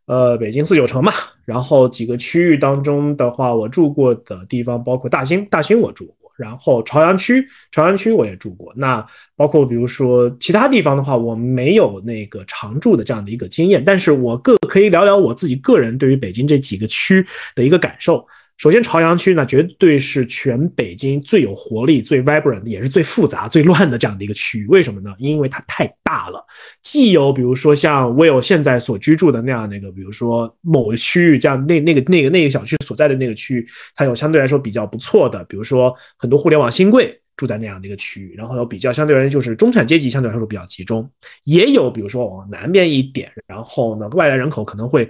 [0.06, 1.14] 呃，北京四九城嘛，
[1.46, 8.74] 然后几个区域当中的话，我住过的地方包括大兴，大兴我住过，然后朝阳区，朝阳区我也住过。
[8.76, 9.06] 那
[9.36, 17.26] 包括比如说其他地方的话，我没有那个常住的这样的一个经验，但是我个可以聊聊我自己个人对于北京这几个区
[17.56, 18.26] 的一个感受。
[18.58, 24.68] 首先，朝阳区呢，绝对是全北京最有活力、最 vibrant，也是最复杂、最乱的这样的一个区域。
[24.68, 25.14] 为什么呢？
[25.18, 26.41] 因为它太大了，
[26.82, 41.10] 既有比如说像 Will 现在所居住的那样那个，比如说某个区域，这样那那个那个那个小区所在的那个区域，它有相对来说比较不错的，比如说很多互联网新贵住在那样的一个区域，然后有比较相对而言就是中产阶级相对来说比较集中，
[41.43, 45.10] 也有比如说往南边一点，然后呢外来人口可能会。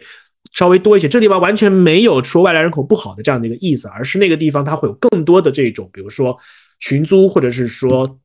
[0.54, 6.38] 稍微多一些，这地方完全没有说外来人口不好的这样的一个意思，而是那个地方它会有更多的这种，比如说
[6.80, 8.20] 群租，或者是说，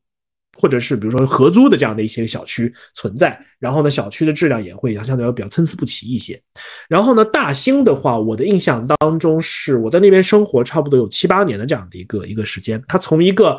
[0.57, 3.39] 或者是比如说合租的这样的一些小区存在。
[3.59, 6.41] 然后呢，小区的质量也会相对来说比较参差不齐一些。
[6.89, 13.59] 然后呢，大兴的话，我的印象当中是我在那边生活差不多有七八年的这样的一个一个时间，它从一个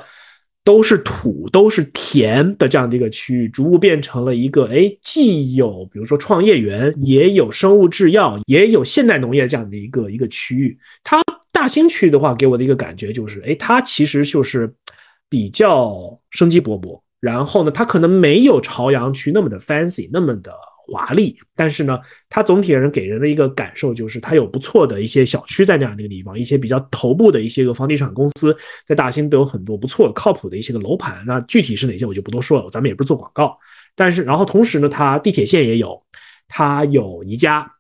[0.70, 10.78] 都是土都是田的这样的一个区域，逐步变成了一个哎，既有比如说创业园，也有生物制药，也有现代农业这样的一个一个区域。
[11.04, 14.72] 它大兴区的话，给我的一个感觉就是，哎，它其实就是
[15.28, 17.02] 比较生机勃勃。
[17.20, 20.54] 然后呢，它可能没有朝阳区那么的 fancy，那么的。
[20.90, 31.24] 华丽，但是呢，它总体人给人的一个感受就是，它有不错的一些小区在那样的一个地方，一些比较头部的一些个房地产公司在大兴都有很多不错靠谱的一些个楼盘。
[31.26, 33.58] 那具体是哪些我就不多说了，咱们也不是做广告。
[33.96, 36.02] 但是，然后同时呢，它地铁线也有，
[36.48, 37.72] 它有宜家，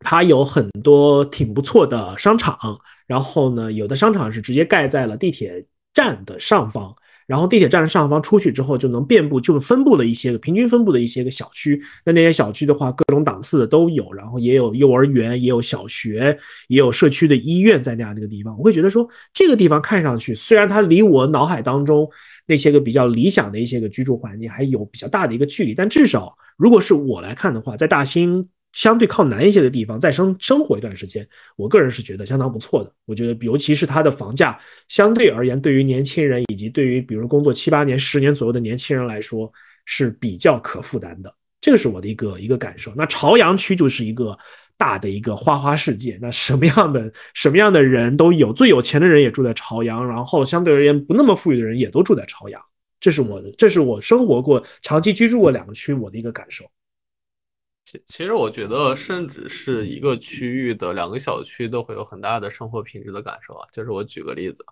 [0.00, 2.58] 它有很多挺不错的商场。
[3.06, 6.94] 然后呢，有的商场是直接盖在了地铁站的上方。
[7.26, 11.80] 然后地铁站的上方出去之后，就能遍布，就是分布了一些个平均分布的一些个小区。
[12.04, 16.36] 那那些小区的话，各种档次的都有，然后也有幼儿园，也有小学，
[16.68, 18.56] 也有社区的医院在那样的一个地方。
[18.58, 22.08] 我会觉得说，这个地方看上去虽然它离我脑海当中
[22.46, 28.48] 那些个比较理想的一些个居住环境还有比较大的一个距离，但至少如果是我来看的话，在大兴。
[28.82, 31.24] 相对靠南一些的地方再生生活一段时间，
[31.54, 32.92] 我个人是觉得相当不错的。
[33.04, 34.58] 我觉得，尤其是它的房价
[34.88, 39.48] 相对而言，对于年轻人以及对于比如工作七八年、十年左右的年轻人来说
[39.84, 41.32] 是比较可负担的。
[41.60, 42.92] 这个是我的一个一个感受。
[42.96, 44.36] 那朝阳区就是一个
[44.76, 52.60] 大的一个花花世界，那什么样的什么样的人都有，最有钱的人也住在朝阳，然后相对而言不那么富裕的人也都住在朝阳。
[52.98, 56.64] 这是我的，这是我生活过、长期居住过两个区我的一个感受。
[58.06, 63.66] 其实我觉得，甚至是一个区域的两个小区都会有很大的生活品质的感受啊。
[63.72, 64.64] 就是我举个例子，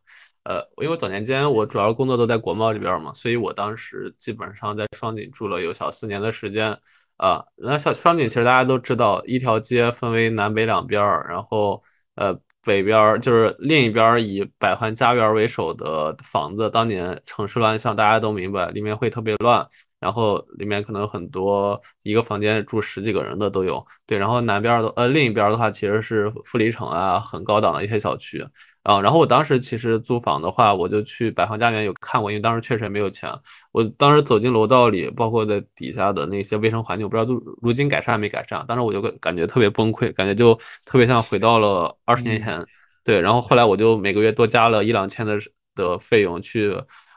[0.45, 6.79] 呃，因为早年间我主要工作都在国贸这边嘛，所以我当时基本上在双井住了有小四年的时间
[7.17, 7.45] 啊。
[7.57, 11.83] 那小双井其实大家都知道，一条街分为南北两边儿，然后
[12.15, 19.67] 呃北边就是另一边以百环家园为首的房子，当年城市乱象大家都明白，里面会特别乱。
[20.01, 24.17] 然后里面可能很多一个房间住十几个人的都有，对。
[24.17, 28.43] 然后南边的呃另一边的话，其实是富力城啊，很高档的一些小区
[28.83, 28.99] 啊。
[29.03, 33.31] 然后我当时其实租房的话，我就去百航家园有看过，因为当时确实也没有钱。
[33.73, 38.65] 我当时走进楼道里，包括在底下的那些卫生环境，我不知道都如今改善没改善。
[38.67, 40.55] 当时我就感觉特别崩溃，感觉就
[40.87, 42.65] 特别像回到了二十年前。
[43.05, 43.21] 对。
[43.21, 45.37] 然后后来我就每个月多加了一两千的
[45.75, 46.75] 的费用去。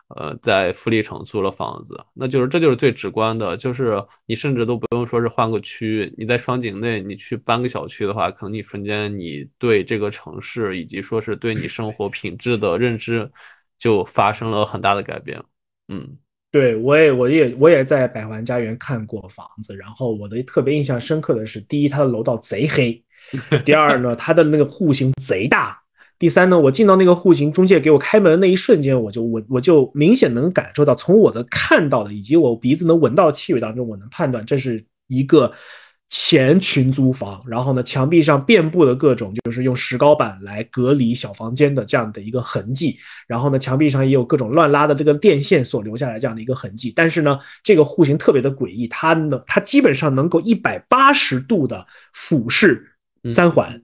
[0.09, 13.29] 呃，在富力城租了房子，那就是这就是最直观的，就是你甚至都不用说是换个区，你在双井内你去搬个小区的话，可能你瞬间你对这个城市以及说是对你生活品质的认知
[13.79, 15.41] 就发生了很大的改变。
[15.87, 16.17] 嗯，
[16.51, 23.03] 对我也我也我也在百环家园看过房子，然后我的特别印象深刻的是，第一，它的楼道贼黑；
[23.65, 25.82] 第二呢，它的那个户型贼大。
[26.23, 35.51] 第三呢，我进到那个户型中介给我开门的那一瞬间，我就我我就明显能感受到，从我的看到的以及我鼻子能闻到的气味当中，我能判断这是一个
[36.07, 37.43] 前群租房。
[37.45, 42.97] 然后呢，墙壁上遍布的各种就是用石膏板来隔离小房间的这样的一个痕迹。
[43.27, 46.93] 然后呢，墙壁上也有各种乱拉的这个电线所留下来这样的一个痕迹。
[46.95, 52.81] 但是呢，这个户型特别的诡异，它能它基本上能够一百八十度的俯视
[53.29, 53.81] 三环。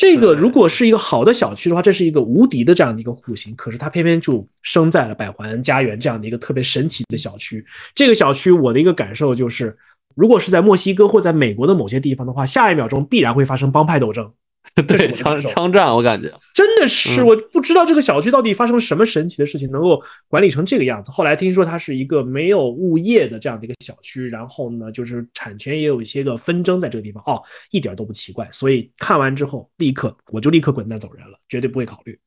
[0.00, 3.54] 这个如果是一个好的小区的话，这是一个无敌的这样的一个户型。
[3.54, 7.62] 可是它偏偏就生在了百环家园这样的一个特别神奇的小区。
[7.94, 9.76] 这个小区我的一个感受就是，
[10.14, 14.32] 如果是在墨西哥或在美国的某些地方的话，下一秒钟必然会发生帮派斗争。
[14.86, 21.10] 对枪枪战，我感觉真的是，我不知道这个小区到底发生了什么神奇的事情，能够管理成这个样子。
[21.10, 27.22] 后来听说它是一个没有物业的这样的一个小区，然后呢，就是产权也有一些个纷争在这个地方。
[27.26, 28.48] 哦，一点都不奇怪。
[28.52, 32.18] 所以看完之后，立刻我就立刻滚蛋走人了，绝对不会考虑。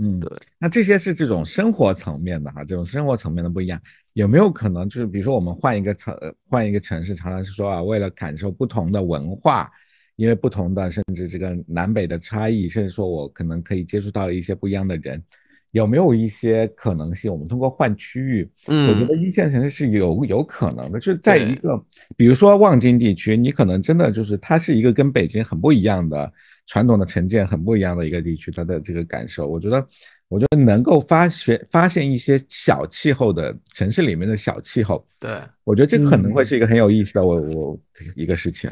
[0.00, 0.30] 嗯，对。
[0.58, 3.80] 那这些是这种生活层面的哈，这种生活层面的不一样，
[4.14, 6.16] 有没有可能就是比如说我们换一个城，
[6.48, 9.70] 换一个城市，常常是说啊，为了感受不同的文化。
[10.16, 15.22] 因为不同的，甚至这个南北的差异，甚至说我可能可以接触到一些不一样的人，
[15.70, 17.32] 有没有一些可能性？
[17.32, 21.82] 我们通过换区域，嗯，我觉得一线城市是有有可能的，就是在一个，
[22.16, 26.30] 比如说望京地区，你可能真的就是它是一个跟北京很不一样的
[26.66, 29.86] 传统的城建很不一样的一个地区，它的这个感受，我觉得，
[30.28, 35.40] 我觉得能够发现发现一些小气候的城市里面的小气候，对。
[35.64, 37.80] 我觉得这可能会是一个很有意思的，我我
[38.14, 38.70] 一个事情。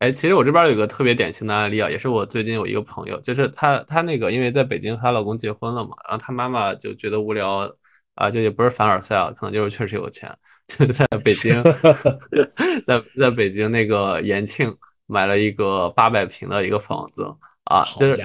[0.00, 7.70] 哎，其实我这边有个特别典型的案例啊，也是我最近有一个朋友，就是她她那个因为在北京，她老公结婚了嘛，然后她妈妈就觉得无聊
[8.14, 10.34] 啊，就也不是凡尔赛啊，可能就是确实有钱，
[10.66, 11.62] 就在 北京，
[12.86, 14.74] 在在北京那个延庆
[15.06, 17.22] 买了一个八百平的一个房子
[17.64, 18.16] 啊，好就是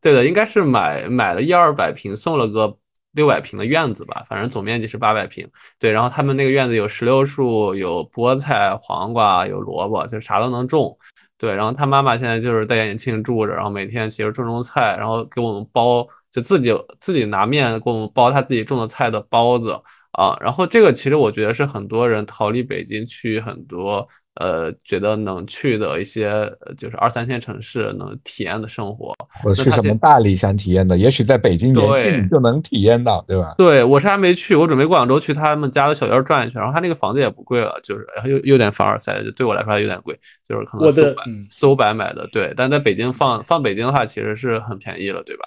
[0.00, 2.76] 对的，应该是买买了一二百平，送了个
[3.12, 5.48] 六百平的院子吧，反正总面积是八百平。
[5.78, 10.96] 对，然后他们那个院子有石榴树，有菠菜、黄瓜，有萝卜，就啥都能种。
[11.36, 19.72] 对，然后他妈妈现在就是戴眼镜住着，然后每天其实种种菜，然后给我们包，就自己自己拿面给我们包他自己种的菜的包子
[20.12, 20.36] 啊。
[20.40, 24.06] 然后这个其实我觉得是很多人逃离北京去很多
[24.40, 29.14] 呃觉得能去的一些呃就是二三线城市能体验的生活。
[29.42, 33.54] 或者去什么大理想体验的，也许在北京延对庆就能体验到，对吧？
[33.56, 45.44] 对我是还没去，我准备过两周去他们家的小院儿转一圈，然后他那个房子也不贵了，就是又有点凡尔赛，就对我来说还有点贵，就是可能四五百嗯四五百买的，对，但在北京放放北京的话，其实是很便宜了，对吧？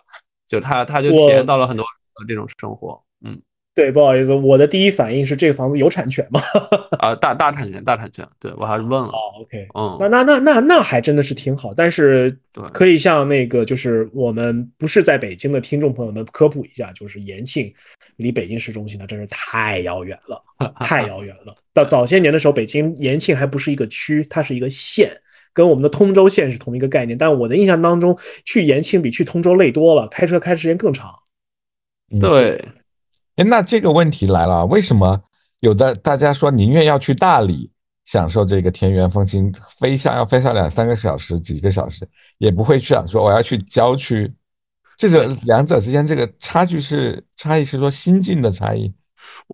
[0.48, 1.84] 就他他就体验到了很多
[2.28, 3.42] 这种生活，嗯
[3.76, 6.40] 对，不好意思，我的第一反应是这个房子有产权吗？
[7.00, 12.38] 啊大大产权大产权，对我还是问了，哦，OK，嗯那那那那那还真的是挺好，但是
[12.72, 17.74] 可以向那个就是我们不是在北京的听众朋友们科普一下，就是延庆
[18.18, 20.44] 离北京市中心呢真是太遥远了，
[20.82, 21.56] 太遥远了。
[21.74, 25.10] 到早些年的时候，北京延庆还不是一个区，它是一个县，
[25.52, 27.18] 跟我们的通州县是同一个概念。
[27.18, 28.16] 但我的印象当中，
[28.46, 31.12] 去延庆比去通州累多了，开车开时间更长。
[32.12, 32.64] 嗯对，
[33.36, 35.22] 哎，那这个问题来了，为什么
[35.62, 37.72] 有的大家说宁愿要去大理
[38.06, 42.08] 享受这个田园风情，飞下要飞上两三个小时、几个小时，
[42.38, 44.32] 也不会去想说我要去郊区？
[44.96, 48.94] 这个两者之间这个差距是差异是说心境的差异，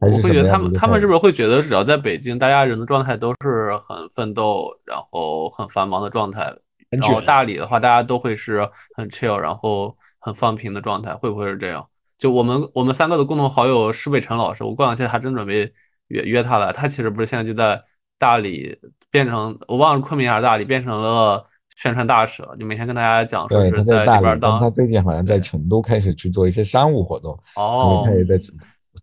[0.01, 6.53] 我会觉得他们他们是不是会觉得只要在北京，大家人的状态都是很奋斗，然后很繁忙的状态，
[6.89, 11.87] 然后大理的话，大家都会是很 chill，然后很放平的状态，会不会是这样？
[12.19, 15.71] 就我们我们三个的共同好友施北辰老师，我过两天还真准备
[16.09, 17.81] 约约他来，他其实不是现在就在
[18.19, 18.77] 大理
[19.09, 21.43] 变成我忘了昆明还是大理变成了
[21.77, 28.35] 宣传大使了，就每天跟大家讲说对，是在大理，这边当他最近好像在成都开始去做一些商务活动，哦以他也在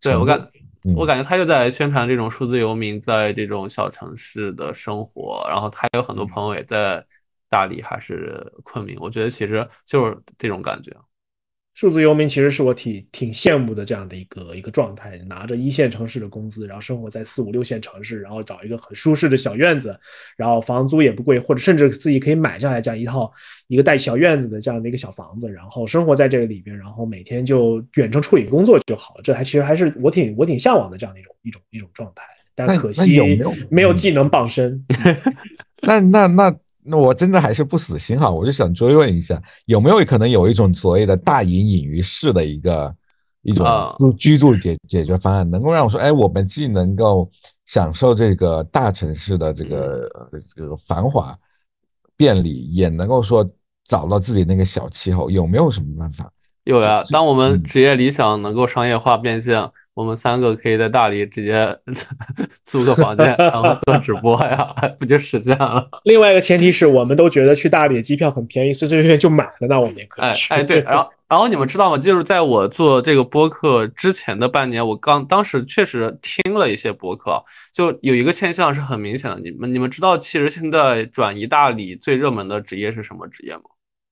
[0.01, 0.39] 对我感
[0.85, 0.95] 嗯。
[0.95, 6.29] 我感觉他就在宣传这种数字游民在这种小城市的生活，然后他有很多嗯。
[6.29, 7.05] 朋友也在
[7.49, 10.93] 大理还是昆明，我觉得其实就是这种感觉。
[11.77, 19.95] 数字游民其实是我挺挺羡慕的这样的一个一个状态，拿着一线城市的工资，然后生活在四五六线城市，然后找一个很舒适的小院子，
[20.39, 23.31] 然后房租也不贵，或者甚至自己可以买下来这样一套
[23.69, 29.21] 一个带小院子的这样的一个小房子，然后生活在这个里边，然后每天就远程处理工作就好了。
[29.23, 32.23] 这还其实还是我挺我挺向往的这样的一种一种一种状态，
[32.55, 33.21] 但可惜
[33.69, 34.83] 没有技能傍身。
[35.83, 36.57] 那那那
[36.87, 42.95] 那我真的还是不死心哈，我就想追问一下，有没有可能有一种所谓的大隐隐于市的一个
[43.43, 47.31] 一种啊住居住解解决方案，能够让我说，哎，我们既能够
[47.67, 51.37] 享受这个大城市的这个呃这个繁华
[52.17, 53.49] 便利，也能够说
[53.85, 56.31] 找到自己那个小气候，有没有什么办法？
[56.67, 61.79] 有呀，当我们嗯职业理想能够商业化变现，我们三个可以在大理直接
[62.65, 64.65] 租个房间，然后做直播呀，
[64.99, 65.89] 不就实现了？
[66.03, 70.53] 另外一个前提是我们都觉得去大理机票很便宜，随随便便就买了，那我们也可以去。
[70.53, 71.97] 哎哎，对，然后 然后你们知道吗？
[71.97, 77.41] 就是在我做这个播客之前的半年，我刚当时确实听了一些播客，
[77.73, 79.39] 就有一个现象是很明显的。
[79.41, 83.63] 你们你们知道，其实现在转移大理最热门的职业是什么职业吗？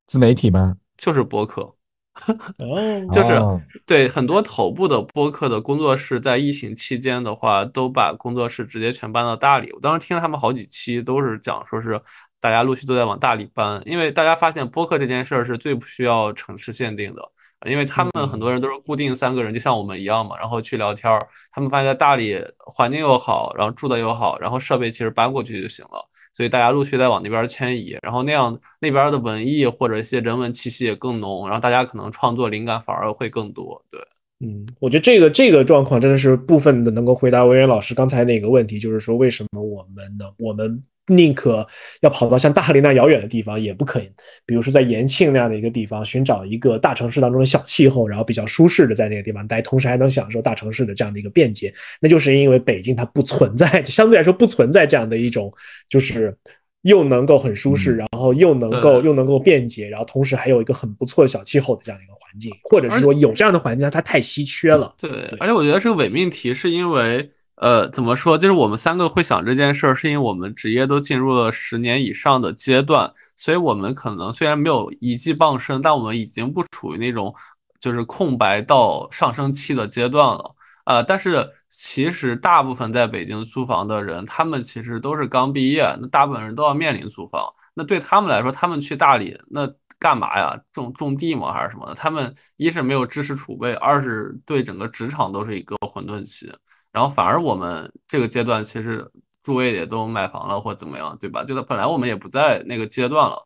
[0.06, 0.76] 自媒体吗？
[0.96, 1.74] 就是播客。
[2.58, 9.72] 哦，就是哦对很多头部的播客的工作室，在疫情期间的话，都把工作室直接全搬到大理。
[9.72, 12.00] 我当时听了他们好几期，都是讲说是
[12.40, 17.22] 大家陆续都在往大理搬，因为大家发现播客这件事儿是最不需要城市限定的，
[17.66, 21.18] 因为他们很多人都是固定三个人，就像我们一样嘛，然后去聊天儿。
[21.50, 33.82] 他们发现在大理环境又好，然后住的又好，然后设备其实搬过去就行了，所以大家陆续在往那边迁移，然后那样那边的文艺或者一些人文气息也更浓，然后大家可能创作灵感反而会更多。
[33.90, 34.00] 对，
[34.40, 40.24] 嗯，我觉得这个这个状况真的是部分的能够回答维园老师刚才那个问题，就是说为什么我们呢？
[40.38, 41.66] 我们宁可
[42.00, 44.10] 要跑到像大理那遥远的地方，也不可以，
[44.46, 51.72] 比如说在延庆那样的一个地方，寻找一个大城市当中的小气候，然后比较舒适的在那个地方待，同时还能享受大城市的这样的一个便捷。
[52.00, 55.52] 那就是因为北京它不存在，相对来说不存在这样的一种，
[55.88, 56.34] 就是
[56.82, 64.94] 又能够很舒适，嗯然后又能够又能够便捷，然后同时还有一个很不错的小气候的这样一个环境，或者是说有这样的环境，它太稀缺了。
[64.98, 67.28] 对，而且我觉得是个伪命题，是因为
[67.64, 68.36] 呃，怎么说？
[68.36, 77.34] 就是我们三个会想这件事儿，是因为我们职业都进入了十年以上的阶段，所以我们可能虽然没有一技傍身，但我们已经不处于那种
[77.80, 80.54] 就是空白到上升期的阶段了。
[80.84, 87.50] 呃，但是其实大部分在北京租房的人，他们其实都是刚毕业，那大部分人都要面临租房。
[87.72, 89.66] 那对他们来说，他们去大理那
[89.98, 90.54] 干嘛呀？
[90.70, 91.50] 种种地吗？
[91.54, 91.94] 还是什么的？
[91.94, 96.52] 他们一是没有知识储备，二是对整个职场都是一个混沌期。
[96.94, 99.04] 然后反而我们这个阶段，其实
[99.42, 101.42] 诸位也都买房了或怎么样，对吧？
[101.42, 103.36] 就是本来我们也不在那个阶段了，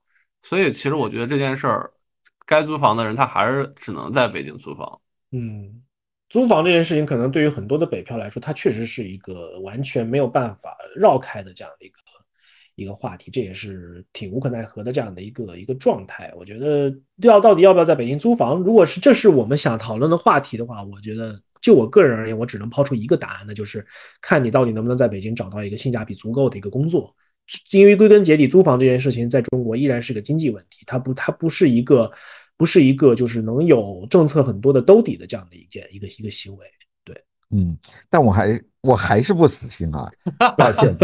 [0.42, 1.90] 所以其实我觉得这件事儿，
[2.44, 5.00] 该租房的人他还是只能在北京租房。
[5.32, 5.82] 嗯，
[6.28, 11.98] 租房这件事情，可能对于很多的北漂来说，它确实是一个完全没有办法绕开的这样的一个
[12.74, 16.30] 一个话题，这也是挺无可奈何的这样的一个一个状态。
[16.36, 21.40] 我觉得要到底要不要在北京租房，如果是这是我们想讨论的话题的话，我觉得。
[21.60, 23.84] 就我个人而言，我只能抛出一个答案，那就是
[24.20, 27.14] 看你到底能不能在北京找到一个性价比足够的一个工作。
[27.70, 32.12] 因为归根结底，租房这件事情在中国依然是个经济问题，它不，它不是一个，
[32.58, 36.66] 不是一个就是能有政策很多的兜底的这样的一件一个一个行为。
[37.04, 37.16] 对，
[37.50, 37.74] 嗯，
[38.10, 40.10] 但我还我还是不死心啊，
[40.58, 40.94] 抱歉，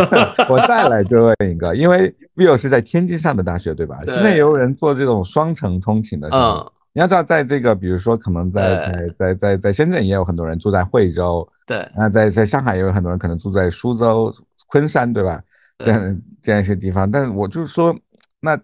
[0.51, 4.03] 我再来追问一个，因为 Will 是在天津上的大学，对吧？
[4.05, 6.71] 现在也有人做这种双城通勤的，嗯。
[6.95, 14.32] 你要知道，在这个，比如说，可能在在在在在深圳也有很多人住在惠州，对，那在在上海也有很多人可能住在苏州、
[14.68, 15.42] 昆山，对吧？
[15.80, 17.11] 这样这样一些地方。
[17.11, 17.92] 但是我就是说，
[18.38, 18.57] 那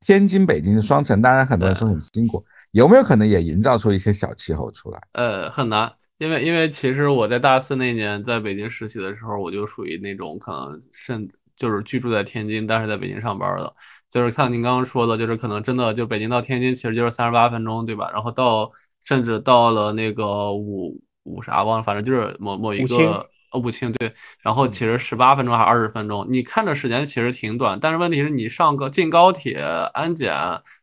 [0.00, 5.00] 天津、北京双城，当然很多人说很辛苦，有没有可能也营造出一些小气候出来？
[5.12, 11.28] 呃，很难，因为因为其实我在大四那年在北京实习的时候，我就属于那种可能甚。
[11.64, 13.74] 就是居住在天津，但是在北京上班的，
[14.10, 18.10] 就是像您刚刚说的，就是可能真的就北京到天津其实就是三十八分钟，对吧？
[18.12, 18.70] 然后到
[19.02, 24.12] 甚至到了那个五五啥忘了，反正就是某某一个哦武清对，
[24.42, 29.54] 然后其实十八分钟还是二十分钟，你看着时间其实挺短，但是问题是你上个进高铁
[29.94, 30.34] 安检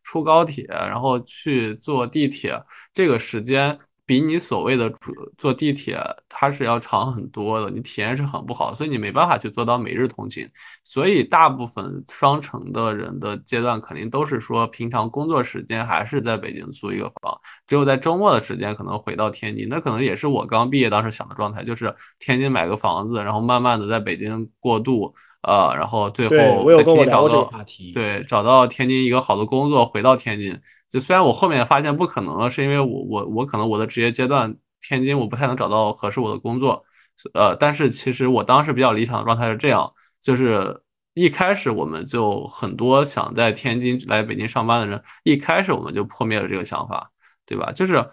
[0.02, 3.78] 出高铁，然后去坐地铁这个时间。
[4.12, 5.98] 比你所谓的坐坐地铁，
[6.28, 10.46] 它是要长很多的，你体验是很不好，所以你没办法去做到每日通勤。
[10.84, 19.70] 所以大部分双城的人的阶段，肯定都是说平常工作时间还是在北京租一个房，只有在周末的时间可能回到天津。
[19.70, 25.16] 那可能也是我刚毕业当时想的状态，就是天津买个房子，然后慢慢的在北京过渡。
[25.44, 26.36] 呃，然后最后
[26.78, 27.52] 在天津找到
[27.94, 30.60] 对找到天津一个好的工作，回到天津。
[30.90, 34.56] 就虽然我后面发现不可能了，是因为我我我可能我的职业阶段
[34.88, 36.84] 天津我不太能找到合适我的工作。
[37.34, 40.80] 呃，但是其实我当时比较理想的状态是这样，就是
[41.16, 47.10] 一开始我们就很多想在天津来北京上班的人，一开始我们就破灭了这个想法，
[47.46, 47.72] 对吧？
[47.72, 48.06] 就是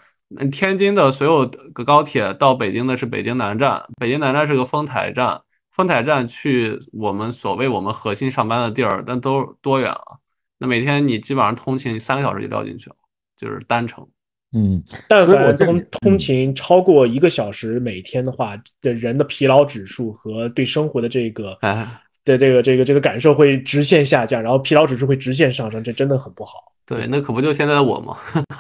[0.51, 5.43] 天津的所有的高铁到北京的是北京南站，北京南站是个丰台站。
[5.79, 10.03] 丰台站去我们所谓我们核心上班的地儿，但都多远啊？
[10.59, 12.97] 那每天你基本上通勤三个小时就掉进去了，
[13.37, 14.05] 就是单程。
[14.53, 21.57] 嗯，但凡通通勤超过一个小时每天的话，的人的疲劳指数和对生活的这个
[22.25, 26.55] 的这个这个这个感受会直线下降，然后疲劳指数会直线上升，这真的很不好。
[26.85, 28.17] 对，那可不就现在的我吗？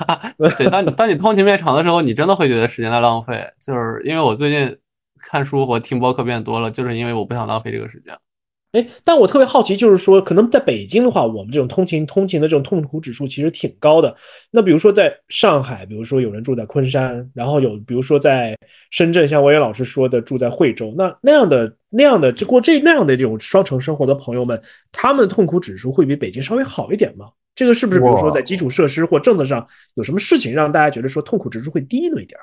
[0.56, 3.44] 对，当你当你通勤变长的时候，你真的会觉得时间在浪费。
[3.58, 4.78] 就是因为我最近。
[5.20, 8.16] 看书或听播客变多了，就是因为我不想浪费这个时间。
[8.72, 14.14] 哎，但我特别好奇，就是说，可能在北京的话，我们这种通勤通勤的这种痛苦指数其实挺高的。
[14.50, 18.54] 那比如说在上海，比如说有人住在昆山，然后有比如说在
[18.90, 24.60] 深圳，像文言老师说的住在惠州，那那样的那样的过这那样的这种双城生活的朋友们，
[24.92, 27.30] 他们的痛苦指数会比北京稍微好一点吗？
[27.54, 32.38] 这个是不是比如说在基础设施或政策上有什么事情让大家觉得说痛苦指数会低那么一点？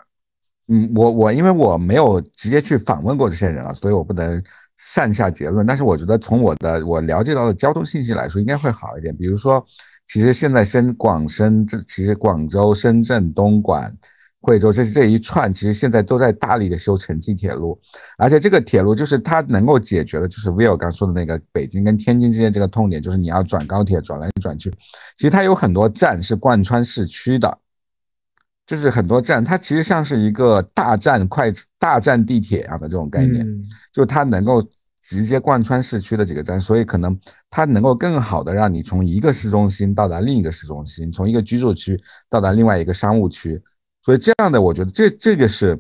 [0.67, 4.41] 嗯，我我因为我没有直接去访问过这些人啊，所以我不能
[4.77, 5.63] 擅下结论。
[5.63, 9.15] 但是我觉得从我的我了解到的交通信息来说，应该会好一点。
[9.15, 9.63] 比如说，
[10.07, 13.95] 其实现在深广深这其实广州、深圳、东莞、
[14.41, 17.79] 惠州这这一串，其实现在都在大力的修城际铁路，
[18.17, 24.71] 而且这个铁路就是它能够解决的，就是 Will 刚说的那个北京跟天津之间这个痛点，就是你要转高铁转来转去，
[25.15, 27.55] 其实它有很多站是贯穿市区的。
[28.65, 33.45] 就是很多站，它其实像是一个大站快大站地铁一样的这种概念，
[33.93, 34.63] 就它能够
[35.03, 37.15] 直接贯穿市区的几个站，所以可能
[37.49, 41.95] 它能够更好的让你从一个市中心到达另一个市中心，从一个居住区
[42.27, 43.61] 到达另外一个商务区。
[44.01, 45.79] 所以这样的，我觉得这这个是，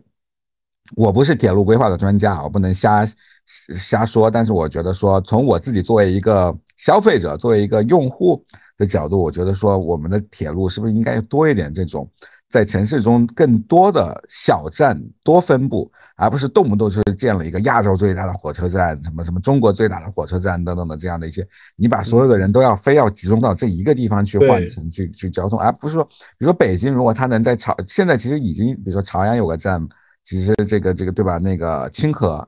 [0.95, 3.03] 我不是铁路规划的专家，我不能瞎
[3.47, 8.43] 瞎说，但是我觉得说，从我自己作为一个消费者，作为一个用户
[8.77, 12.07] 的角度，我觉得说，我们的铁路是不是应该多一点这种。
[12.47, 29.85] 在城市中更多的小站多分布，而不是动不动就是建了一个亚洲最大的火车站，什么什么中国最大的火车站等等的这样的一些，你把所有的人都要非要集中到这一个地方去换乘去去交通，而不是说，比如说北京，如果它能在朝现在其实已经，比如说朝阳有个站，
[30.23, 31.37] 其实这个这个对吧？
[31.39, 32.47] 那个清河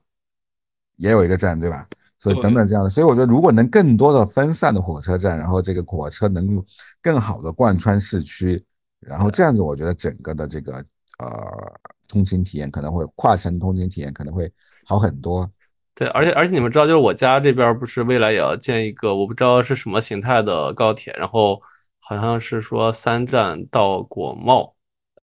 [0.97, 1.85] 也有一个站对吧？
[2.19, 2.89] 所以等等这样的。
[2.89, 6.65] 所以我觉得，如果能更多的分散的火车站，然后这个火车能够
[7.01, 8.63] 更好的贯穿市区，
[8.99, 10.73] 然后这样子，我觉得整个的这个
[11.19, 14.51] 呃通勤体验可能会跨城通勤体验可能会
[14.85, 15.49] 好很多。
[15.93, 21.59] 对，而且而且你们知道，就是我家这边不是未来也要建一个，我不知道是什么形态的高铁，然后
[21.99, 24.75] 好像是说三站到国贸，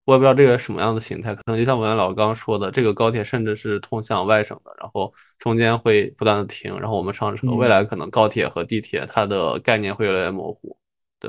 [0.04, 10.76] 我也不知道这个什么样的形态，可能就像文老师刚刚说的，这个高铁甚至是通向外省的，然后中间会不断的停，然后我们上车，未来可能高铁和地铁它的概念会越来越模糊。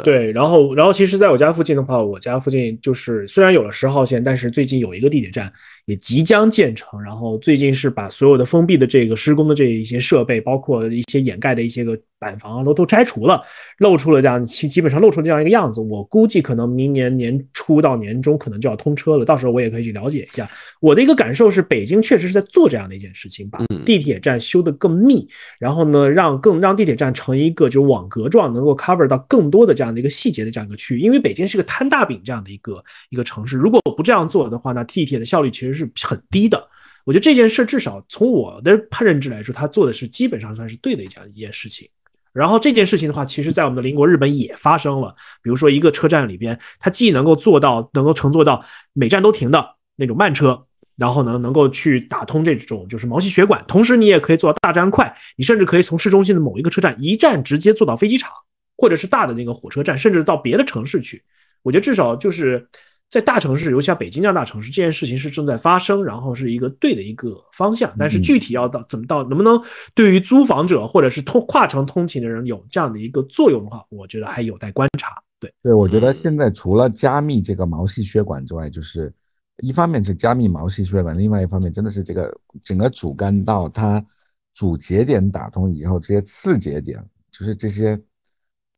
[0.03, 5.51] 对，然后，然后其实在我家附近的话，我家附近就是虽然有了十号线，但是最近有一个地铁站
[5.85, 13.39] 也即将建成，然后最近是把所有的封闭的这个施工的这一些设备，包括一些掩盖的一些个板房啊，都都拆除了，
[13.77, 15.79] 露出了这样基基本上露出这样一个样子。
[15.81, 20.47] 我估计可能明年年初到年中可能就要通车了，到时候我也可以去了解一下。
[20.81, 25.27] 我的一个感受是，北京确实是在做这样的一件事情，把地铁站修得更密，
[25.59, 30.99] 然后呢，让更让地铁站成一个就是网格状，能够 cover 到更多的这样的一个细节的这样一个区域。
[30.99, 36.67] 因为北京是个摊大饼这样的一个一个城市，如果不这样做的话，那地铁的效率其实是很低的。
[37.03, 41.87] 我觉得这件事至少从我的判认知来说，他做的是基本上算是对的这样一件事情。
[42.33, 45.13] 然后这件事情的话，其实在我们的邻国日本也发生了，
[45.43, 50.63] 比如说一个车站里边，它既能够做到能够乘坐到每站都停的那种慢车。
[50.97, 58.31] 然后呢，能够去打通这种就是毛细血管，同时你也可以做到大站快，你甚至可以从市中心的某一个车站一站直接坐到飞机场，
[58.77, 61.21] 或者是大的那个火车站，甚至到别的城市去。
[61.63, 62.65] 我觉得至少就是
[63.09, 67.93] 在大城市，尤其像北京这样大城市，这件事情是正在发生，然后是一个对的一个方向。
[67.97, 69.61] 但是具体要到怎么到，能不能
[69.93, 75.21] 对于租房者或者是通跨城通勤的人有这样的一个作用的话，我觉得还有待观察。
[75.39, 79.13] 对，对我觉得现在除了加密这个毛细血管之外，就是。
[79.59, 82.29] 一方面是加密毛细血管，另外一方面真的是这个
[82.61, 84.05] 整个主干道它
[84.53, 87.01] 主节点打通以后，这些次节点
[87.31, 87.97] 就是这些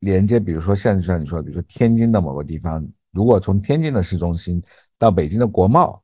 [0.01, 2.87] 连接，比如说像像你说，比如说天津的某个地方，
[3.17, 4.61] 如果从天津的市中心
[4.99, 5.99] 到北京的国贸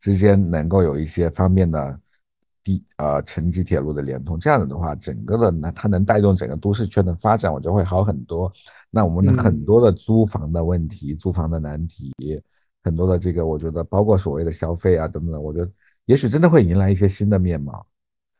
[0.00, 1.98] 之间能够有一些方便的
[2.62, 8.52] 地呃城际铁路的连通，这样子的话，整个的那它能带动整个都市圈的发展，我觉得会好很多。
[8.90, 12.12] 那我们的很多的租房的问题、租房的难题。
[12.84, 15.70] 很多的这个，我觉得包括所谓的消费啊等等，我觉得
[16.04, 17.86] 也许真的会迎来一些新的面貌。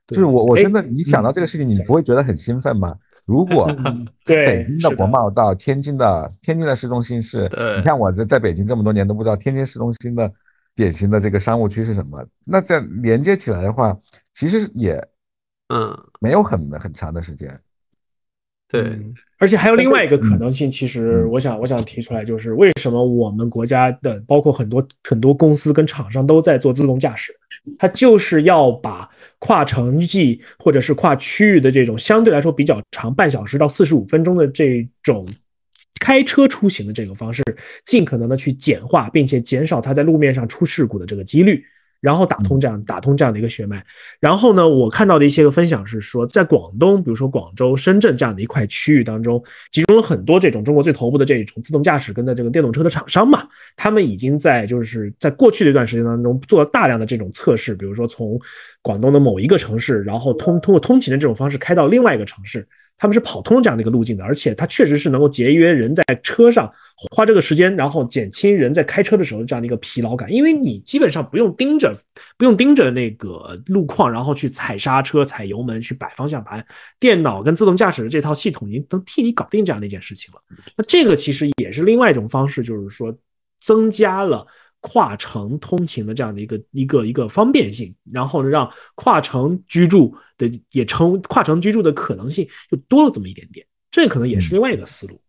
[0.07, 2.95] 就是我我真的，你想到这个事情，你不会觉得很兴奋吗？
[3.29, 3.71] 如果
[4.25, 7.43] 北京的国贸到天津的天津的市中心是，
[7.77, 10.33] 你看我在在北京这么多年都不知道天津市中心的
[10.75, 12.27] 典型的这个商务区是什么。
[12.47, 13.95] 那这连接起来的话，
[14.33, 14.99] 其实也
[15.69, 17.61] 嗯没有很很长的时间。
[18.71, 18.99] 对。
[19.41, 27.33] 而且还有另外一个可能性，其实我想我想提出来，就是为什么我们国家的包括很多很多公司跟厂商都在做自动驾驶，
[27.79, 29.09] 它就是要把
[29.39, 35.25] 跨城际或者是跨区域的这种相对来说比较长半小时到四十五分钟的这种
[36.01, 37.45] 开车出行的这个方式，
[37.85, 41.65] 尽可能的去简化，并且减少它在路面上出事故的这个几率。
[42.01, 43.85] 然后打通这样打通这样的一个血脉，
[44.21, 49.43] 然后呢，我看到的一些个分享是说，在广东，比如说广州、深圳这样的一块区域当中，
[49.73, 53.43] 集中了很多这种中国最头部的这种自动驾驶跟的这个电动车的厂商嘛，
[53.77, 58.39] 他们已经在就是在过去的一段时间当中做了大量的这种测试，比如说从
[58.81, 62.67] 广东的某一个城市，然后通通过通勤的这种方式开到另外一个城市。
[62.99, 66.71] 他们是跑通这样的一个路径的，而且它确实是能够节约人在车上
[67.13, 70.31] 花这个时间，然后减轻人在开车的时候这样的一个疲劳感。
[70.33, 71.93] 因为你基本上不用盯着，
[72.37, 76.65] 不用盯着那个路况，然后去踩刹车、踩油门、去摆方向盘，
[76.99, 80.41] 电脑跟自动驾驶的这套系统已经能替你搞定这样的一件事情了。
[80.77, 83.17] 那这个其实也是另外一种方式，就是说
[83.61, 84.45] 增加了。
[84.81, 95.21] 跨城通勤的这样的一个一个一个方便性，然后呢，让跨城居住的也成跨城居住的可能性又多了这么一点点，这可能也是另外一个思路。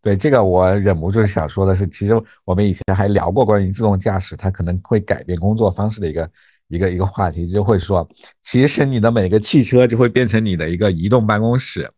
[0.00, 2.12] 对这个，我忍不住想说的是，其实
[2.44, 6.30] 我们以前还聊过关于自动驾驶，它可能会改变工作方式的一个
[6.68, 8.06] 一个一个话题，就会说，
[8.42, 11.90] 其实你的每个汽车就会变成你的一个移动办公室。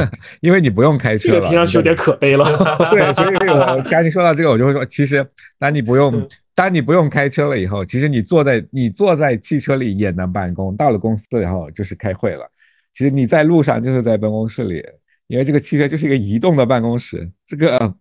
[0.40, 2.44] 因为你不用开车了，听上去有点可悲了。
[2.90, 5.26] 对，所以我刚才说到这个，我就会说，其实
[5.58, 12.46] 当你不用，当你不用开车了以后，其实你坐在你坐在汽车里也能办公，到了公司以后就是开会了。
[12.92, 14.84] 其实你在路上就是在办公室里，
[15.26, 17.94] 因为这个汽车就是一个移动的办公室，这个。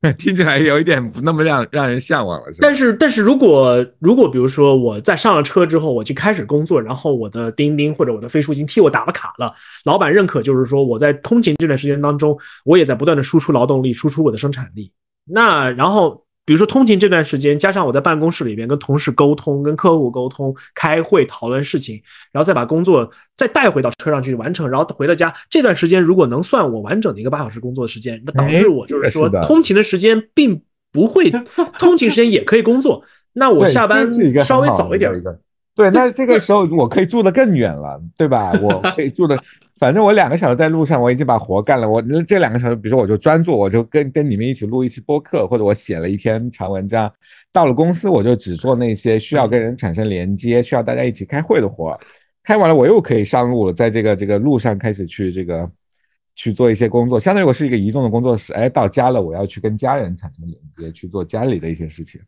[0.16, 9.52] 听起来有一点不那么让让人向往了，是但是，但是如果如果比如说我在上了车之后，我去开始工作，然后我的钉钉或者我的飞书已经替我打了卡了，
[9.84, 14.92] 老板认可，就是说我在通勤这段时间当中，我也在不断的输出劳动力，输出我的生产力。
[15.24, 22.00] 那然后比如说通勤这段时间，加上我在办公室里边跟同事沟通、跟客户沟通、开会讨论事情，
[22.32, 30.58] 然后再把工作再带回到车上去完成，然后回到家这段时间，如果能算我完整的一个八小时工作时间，那导致我就是说通勤的时间并
[30.90, 31.30] 不会，
[31.78, 33.04] 通勤时间也可以工作。
[33.34, 34.10] 那我下班
[34.42, 35.12] 稍微早一点。
[35.74, 38.52] 对，那这个时候我可以住得更远了，对吧？
[38.60, 39.38] 我可以住的，
[39.78, 41.88] 反正我两个小时在路上，我已经把活干了。
[41.88, 47.10] 我这两个小时，比如说我就专注，我就跟跟你们一起录一期播客，或者我写了一篇长文章。
[47.52, 51.98] 到了公司，我就只做那些需要跟人产生连接、需要大家一起开会的活。
[52.42, 55.70] 开完了，我又可以上路了，在这个这个路上开始去这个
[56.34, 57.20] 去做一些工作。
[57.20, 58.52] 相当于我是一个移动的工作室。
[58.52, 62.20] 哎，到家了，我要去跟家人产生连接，去做家里的一些事情。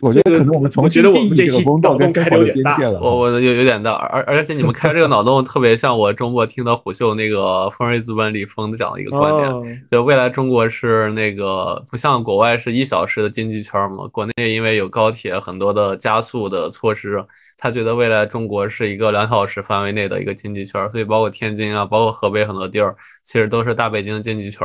[0.00, 3.00] 我觉得可能我们重新定义这个工作跟生活的边界了。
[3.00, 17.24] 我我有有点大，而而且你们开这个脑洞特别像我周末听的虎嗅那个丰瑞资本李峰讲的一个观点，就未来中国是那个不像国外是一小时的经济圈嘛，国内因为有高铁很多的加速的措施，
[17.56, 22.94] 他觉得未来中国是一个两小时范围内的一个经济圈，所以包括天津啊，包括河北很多地儿，
[23.24, 24.64] 其实都是大北京经济圈。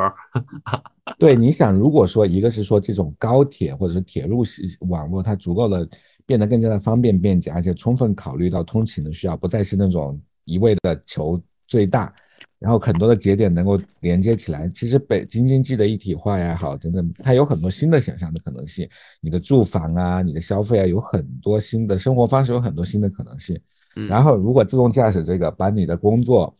[1.19, 5.87] 对，你想，如果说一个是说这种高铁或者是铁路系网络，它足够的
[6.25, 12.13] 变得更加的方便便捷，而且充分考虑到通勤的需要，不再是那种一味的求最大，
[12.57, 14.69] 然后很多的节点能够连接起来。
[14.69, 18.87] 其实北京经济的一体化也好，等等，它有很多新的想象的可能性。
[19.19, 23.59] 你的住房啊，你的消费啊，有很多新的生活方式，有很多新的可能性。
[24.07, 26.55] 然后，如果自动驾驶这个把你的工作，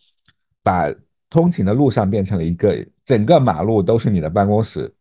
[0.62, 0.94] 把
[1.30, 4.94] 通勤的路上变成了一个整个马路都是你的办公室，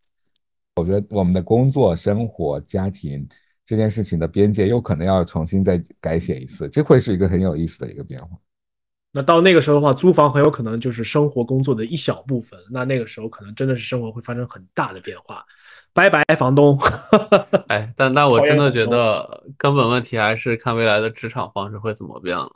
[0.76, 3.26] 我觉得我们的工作、生活、家庭
[3.64, 8.28] 这件事情的边界又可能要重新再改写一次，这会是一个很有意思的一个变化。
[9.14, 12.58] 那到那个时候的话，租房很有可能就是生活工作的一小部分。
[12.70, 15.44] 那那个时候可能真的是生活会发生很大的变化。
[15.92, 16.78] 拜拜，房东。
[17.68, 22.50] 哎，但但我真的觉得根本问题还是看未来的职场方式会怎么变了。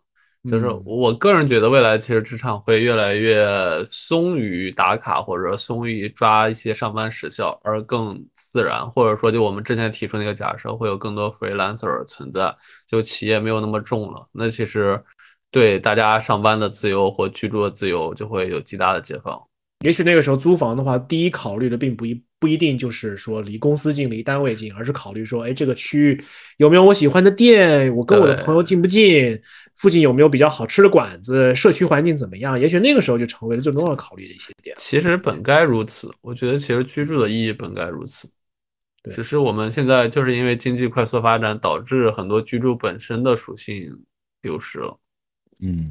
[0.49, 3.45] 就是我个人觉得，未来其实职场会越来越
[3.91, 12.55] 松于打卡，或者松于抓一些上班时效，而更自然，或者说就我们之前提出那个假设，会有更多 freelancer 存在，
[12.87, 14.27] 就企业没有那么重了。
[14.33, 15.03] 那其实
[15.51, 19.41] 对大家上班的自由或居住的自由就会有极大的解放。
[19.85, 26.25] 也许那个时候租房的话，第一考虑的并不一不一定就是说离公司近、离单位近，而是考虑说，哎，这个区域
[26.57, 29.39] 有没有我喜欢的店，我跟我的朋友近不近。
[29.77, 31.55] 附近有没有比较好吃的馆子？
[31.55, 32.59] 社区环境怎么样？
[32.59, 34.75] 也许那个时候就成为了最重要的考虑的一些点。
[34.79, 38.27] 其实本该如此，我觉得其实居住的意义本该如此，
[39.11, 44.03] 只是我们现在就是因为经济快速发展，导致很多居住本身的属性
[44.41, 44.99] 丢失了。
[45.61, 45.87] 嗯，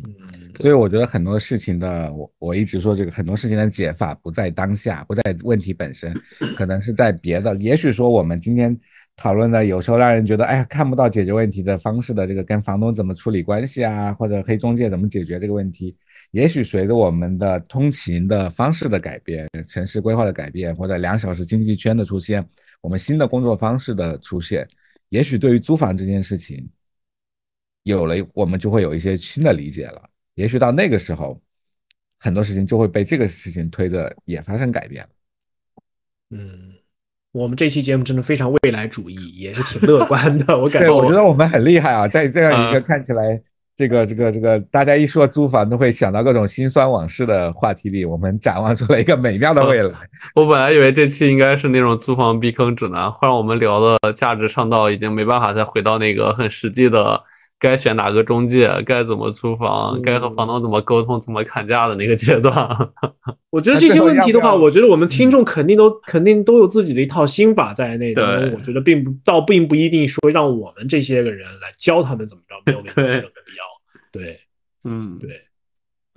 [0.59, 6.11] 所以我觉得很多事情的，我我一直说这个很多事情的解法不在当下，不在问题本身，
[6.57, 7.55] 可能是在别的。
[7.57, 8.75] 也许说我们今天。
[9.15, 15.95] 讨论的有时候让人觉得，哎呀，看不到解决问题的方式的这个跟房东怎么处理关系啊，或者黑中介怎么解决这个问题？
[16.31, 22.45] 也许随着我们的通勤的方式的改变，城市规划的改变，或者两小时经济圈的出现，
[22.81, 24.67] 我们新的工作方式的出现，
[25.09, 26.69] 也许对于租房这件事情，
[27.83, 30.09] 有了我们就会有一些新的理解了。
[30.33, 31.41] 也许到那个时候，
[32.19, 35.07] 很多事情就会被这个事情推着也发生改变。
[36.31, 36.73] 嗯。
[37.35, 40.57] 我们这期节目真的非常未来主义，也是挺乐观的。
[40.57, 43.37] 我感觉，我觉得我们很厉害啊，在这样一个看起来
[43.75, 49.91] 这个这个这个大家一说租房都会想到各种心酸往事的话题里，我们展望出了一个美妙的未来。
[50.33, 57.21] 我本来以为这期应该是那种租房避坑指南，后来我们聊的价值上到已经没办法再回到那个很实际的。
[57.57, 58.69] 该选哪个中介？
[58.85, 60.01] 该怎么租房？
[60.01, 61.19] 该和房东怎么沟通？
[61.19, 62.53] 怎么砍价的那个阶段？
[63.49, 68.13] 我觉得这些问题的话，我觉得我们听众肯定都肯定都有自己的一套心法在内。
[68.13, 68.23] 对。
[68.53, 73.63] 我觉得并不倒并不一定说让我们这些个人来教他们怎么着，没有 没有必要。
[74.11, 74.39] 对，
[74.83, 75.44] 嗯，对。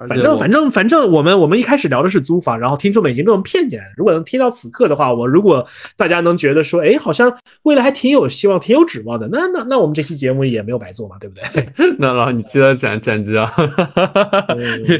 [0.06, 3.90] 反正反正反正，我们我们一开始聊的是租房，然后听众们已经被我们骗进来了。
[3.96, 11.68] 如果能听到此刻的话，我如果大家能觉得说，哎，好像未来还挺有希望、挺有指望的，那那那我们这期节目也没有白做嘛，对不对？
[11.98, 13.52] 那老你记得剪剪辑啊，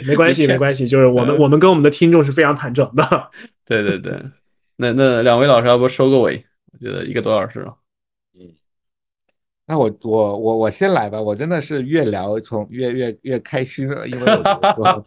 [0.05, 3.31] 没关系 没关系，就是我们我们跟我们的听众是非常坦诚的。
[3.65, 4.21] 对对对，
[4.79, 6.45] 那那两位老师要不收个尾？
[6.73, 7.73] 我觉得一个多小时了。
[9.71, 14.33] 那我我我我先来吧，我真的是越聊从越越越开心了，因为
[14.79, 15.05] 我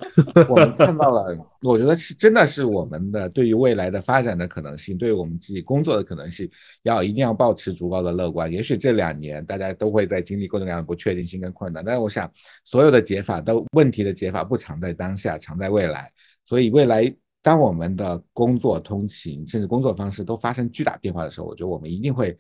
[0.48, 6.48] 我们看到了，我觉得是真的是我们的对于未来的发展的可能性，对于我们自己工作的可能性，
[6.84, 8.52] 要一定要保持足够的乐观。
[8.52, 12.32] 也许这两年大家都会在经历各种各样的不确定性跟困难，但是我想
[12.64, 16.08] 所有的解法都问题的解法不藏在当下，藏在未来。
[16.46, 22.38] 所以未来当我们的工作、通勤甚至工作方式都发生巨大变化的时候，我觉得我们一定会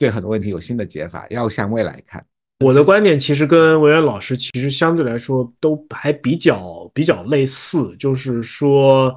[0.00, 2.24] 对很多问题有新的解法，要向未来看。
[2.64, 9.14] 我的观点其实跟维恩老师其实相对来说都还比较比较类似，就是说，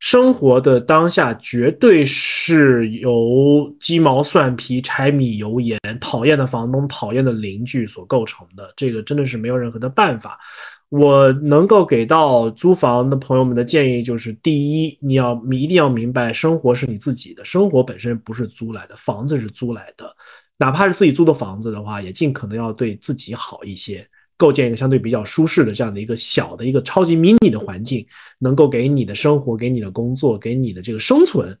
[0.00, 10.38] 生活的当下绝对是由鸡毛蒜皮、柴米油盐、讨厌的房东、讨厌的邻居所构成的，这个真的是没有任何的办法。
[10.96, 20.14] 我能够给到租房的朋友们的建议就是：第一，你要一定要明白，生活是你自己的，生活本身不是租来的，房子是租来的。
[20.56, 28.06] 哪怕是自己租的房子的话，也尽可能要对自己好一些，构建一个相对比较舒适的这样的一个小的一个超级迷你的环境，
[28.38, 31.58] 能够给你的生活、给你的工作、给你的这个生存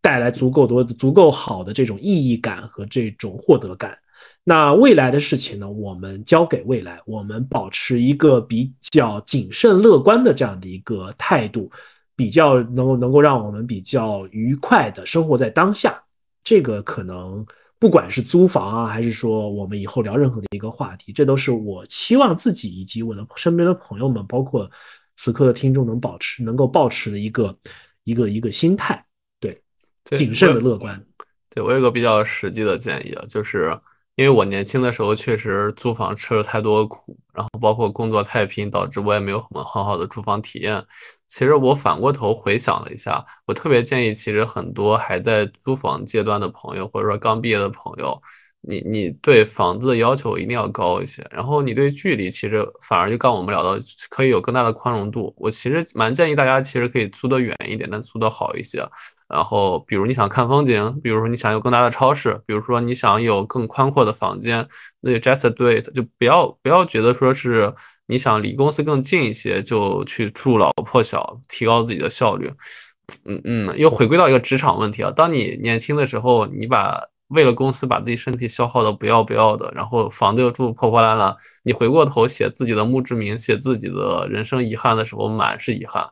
[0.00, 3.98] 带来足够多、足够好的这种意义感和这种获得感。
[4.44, 11.70] 那未来的事情呢，我们交给未来，我们保持一个比较谨慎乐观的这样的一个态度，
[12.16, 16.02] 比较能够能够让我们比较愉快的生活在当下。
[16.44, 17.44] 这个可能。
[17.80, 24.70] 不管是租房啊，还是说我们以后聊任何的一个话题，这都是我期望自己以及我的身边的朋友们，包括
[25.16, 27.56] 此刻的听众能保持、能够保持的一个
[28.04, 29.02] 一个一个心态，
[29.40, 29.58] 对，
[30.04, 31.02] 谨慎的乐观。
[31.48, 33.74] 对我有个比较实际的建议啊，就是。
[34.20, 40.84] 因为我年轻的时候确实租房吃了太多苦，然后包括工作太拼，导致我也没有很很好的住房体验。
[41.26, 48.20] 其实我反过头回想了一下，我特别建议，其实很多还在租房阶段的朋友，或者说刚毕业的朋友，
[48.60, 51.26] 你你对房子的要求一定要高一些。
[51.30, 55.34] 然后你对距离，其实反而就刚我们聊到，可以有更大的宽容度。
[55.38, 58.86] 我其实蛮建议大家，其实可以租得远一点，但租得好一些。
[59.30, 64.66] 然后，比如你想看风景，比如说你想有更大的超市，比如说你想有更宽阔的房间，
[65.00, 67.72] 那就 just do it，就不要不要觉得说是
[68.06, 72.52] 你想离公司更近一些就去住老破小，提高自己的效率。
[73.24, 75.10] 嗯嗯，又回归到一个职场问题啊。
[75.10, 86.04] 当你年轻的时候，你把为了公司把自己身体消耗的不要不要的，然后房子又住破破烂烂，你回过头写自己的墓志铭，写自己的人生遗憾的时候，满是遗憾。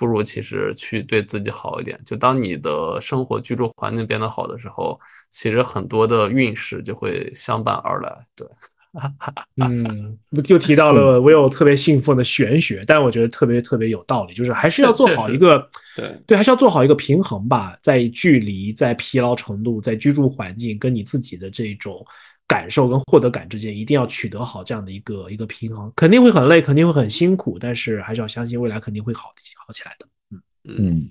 [0.00, 2.00] 不如其实去对自己好一点。
[2.06, 4.98] 就当你的生活居住环境变得好的时候，
[5.28, 8.10] 其实很多的运势就会相伴而来。
[8.34, 8.48] 对，
[9.62, 10.16] 嗯，
[10.48, 15.58] 又提到了我有特别信奉的玄学，但我觉得特别特别有道理，就是还是要做好一个
[15.94, 22.02] 对对，还是要做好一个平衡吧，在距离、在疲劳程度、在居住环境跟你自己的这种。
[22.50, 29.32] 感受跟获得感之间一定要取得好这样的一个一个平衡，肯定会很累，肯定会很辛苦，但是还是要相信未来肯定会好
[29.64, 30.06] 好起来的。
[30.32, 31.08] 嗯嗯，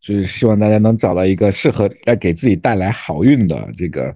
[0.00, 4.14] 就是希望大家能找到一个适合来给自己带来好运的这个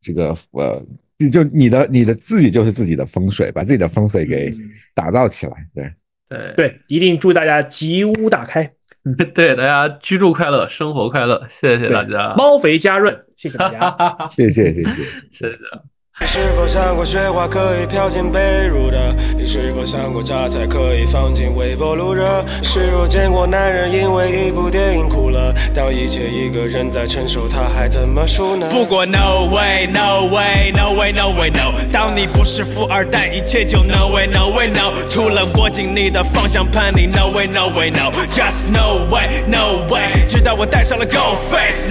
[0.00, 0.82] 这个呃，
[1.30, 4.50] 就你的你的自己就是自己的风水，把自己的风水给
[4.94, 5.52] 打造起来。
[5.74, 5.92] 对
[6.26, 8.72] 对对，一定祝大家吉屋大开。
[9.34, 14.94] 对大家居住快乐，生活快乐，谢谢大家，猫肥家润，谢谢大家，谢 谢谢谢。
[15.30, 15.58] 谢谢。
[16.20, 19.16] 你是否想过雪花可以飘进被褥的？
[19.38, 22.44] 你是否想过榨菜可以放进微波炉热？
[22.62, 25.52] 是否见过男人因为一部电影哭了？
[25.74, 28.68] 当一切一个人在承受，他还怎么输呢？
[28.68, 37.30] 不过 No way No way No way No way No，当你不是富二代，一切就 No way No way No，除了握紧你的方向盘，你 No
[37.30, 41.88] way No way No，Just No way No way，直到我戴上了 Gold Face。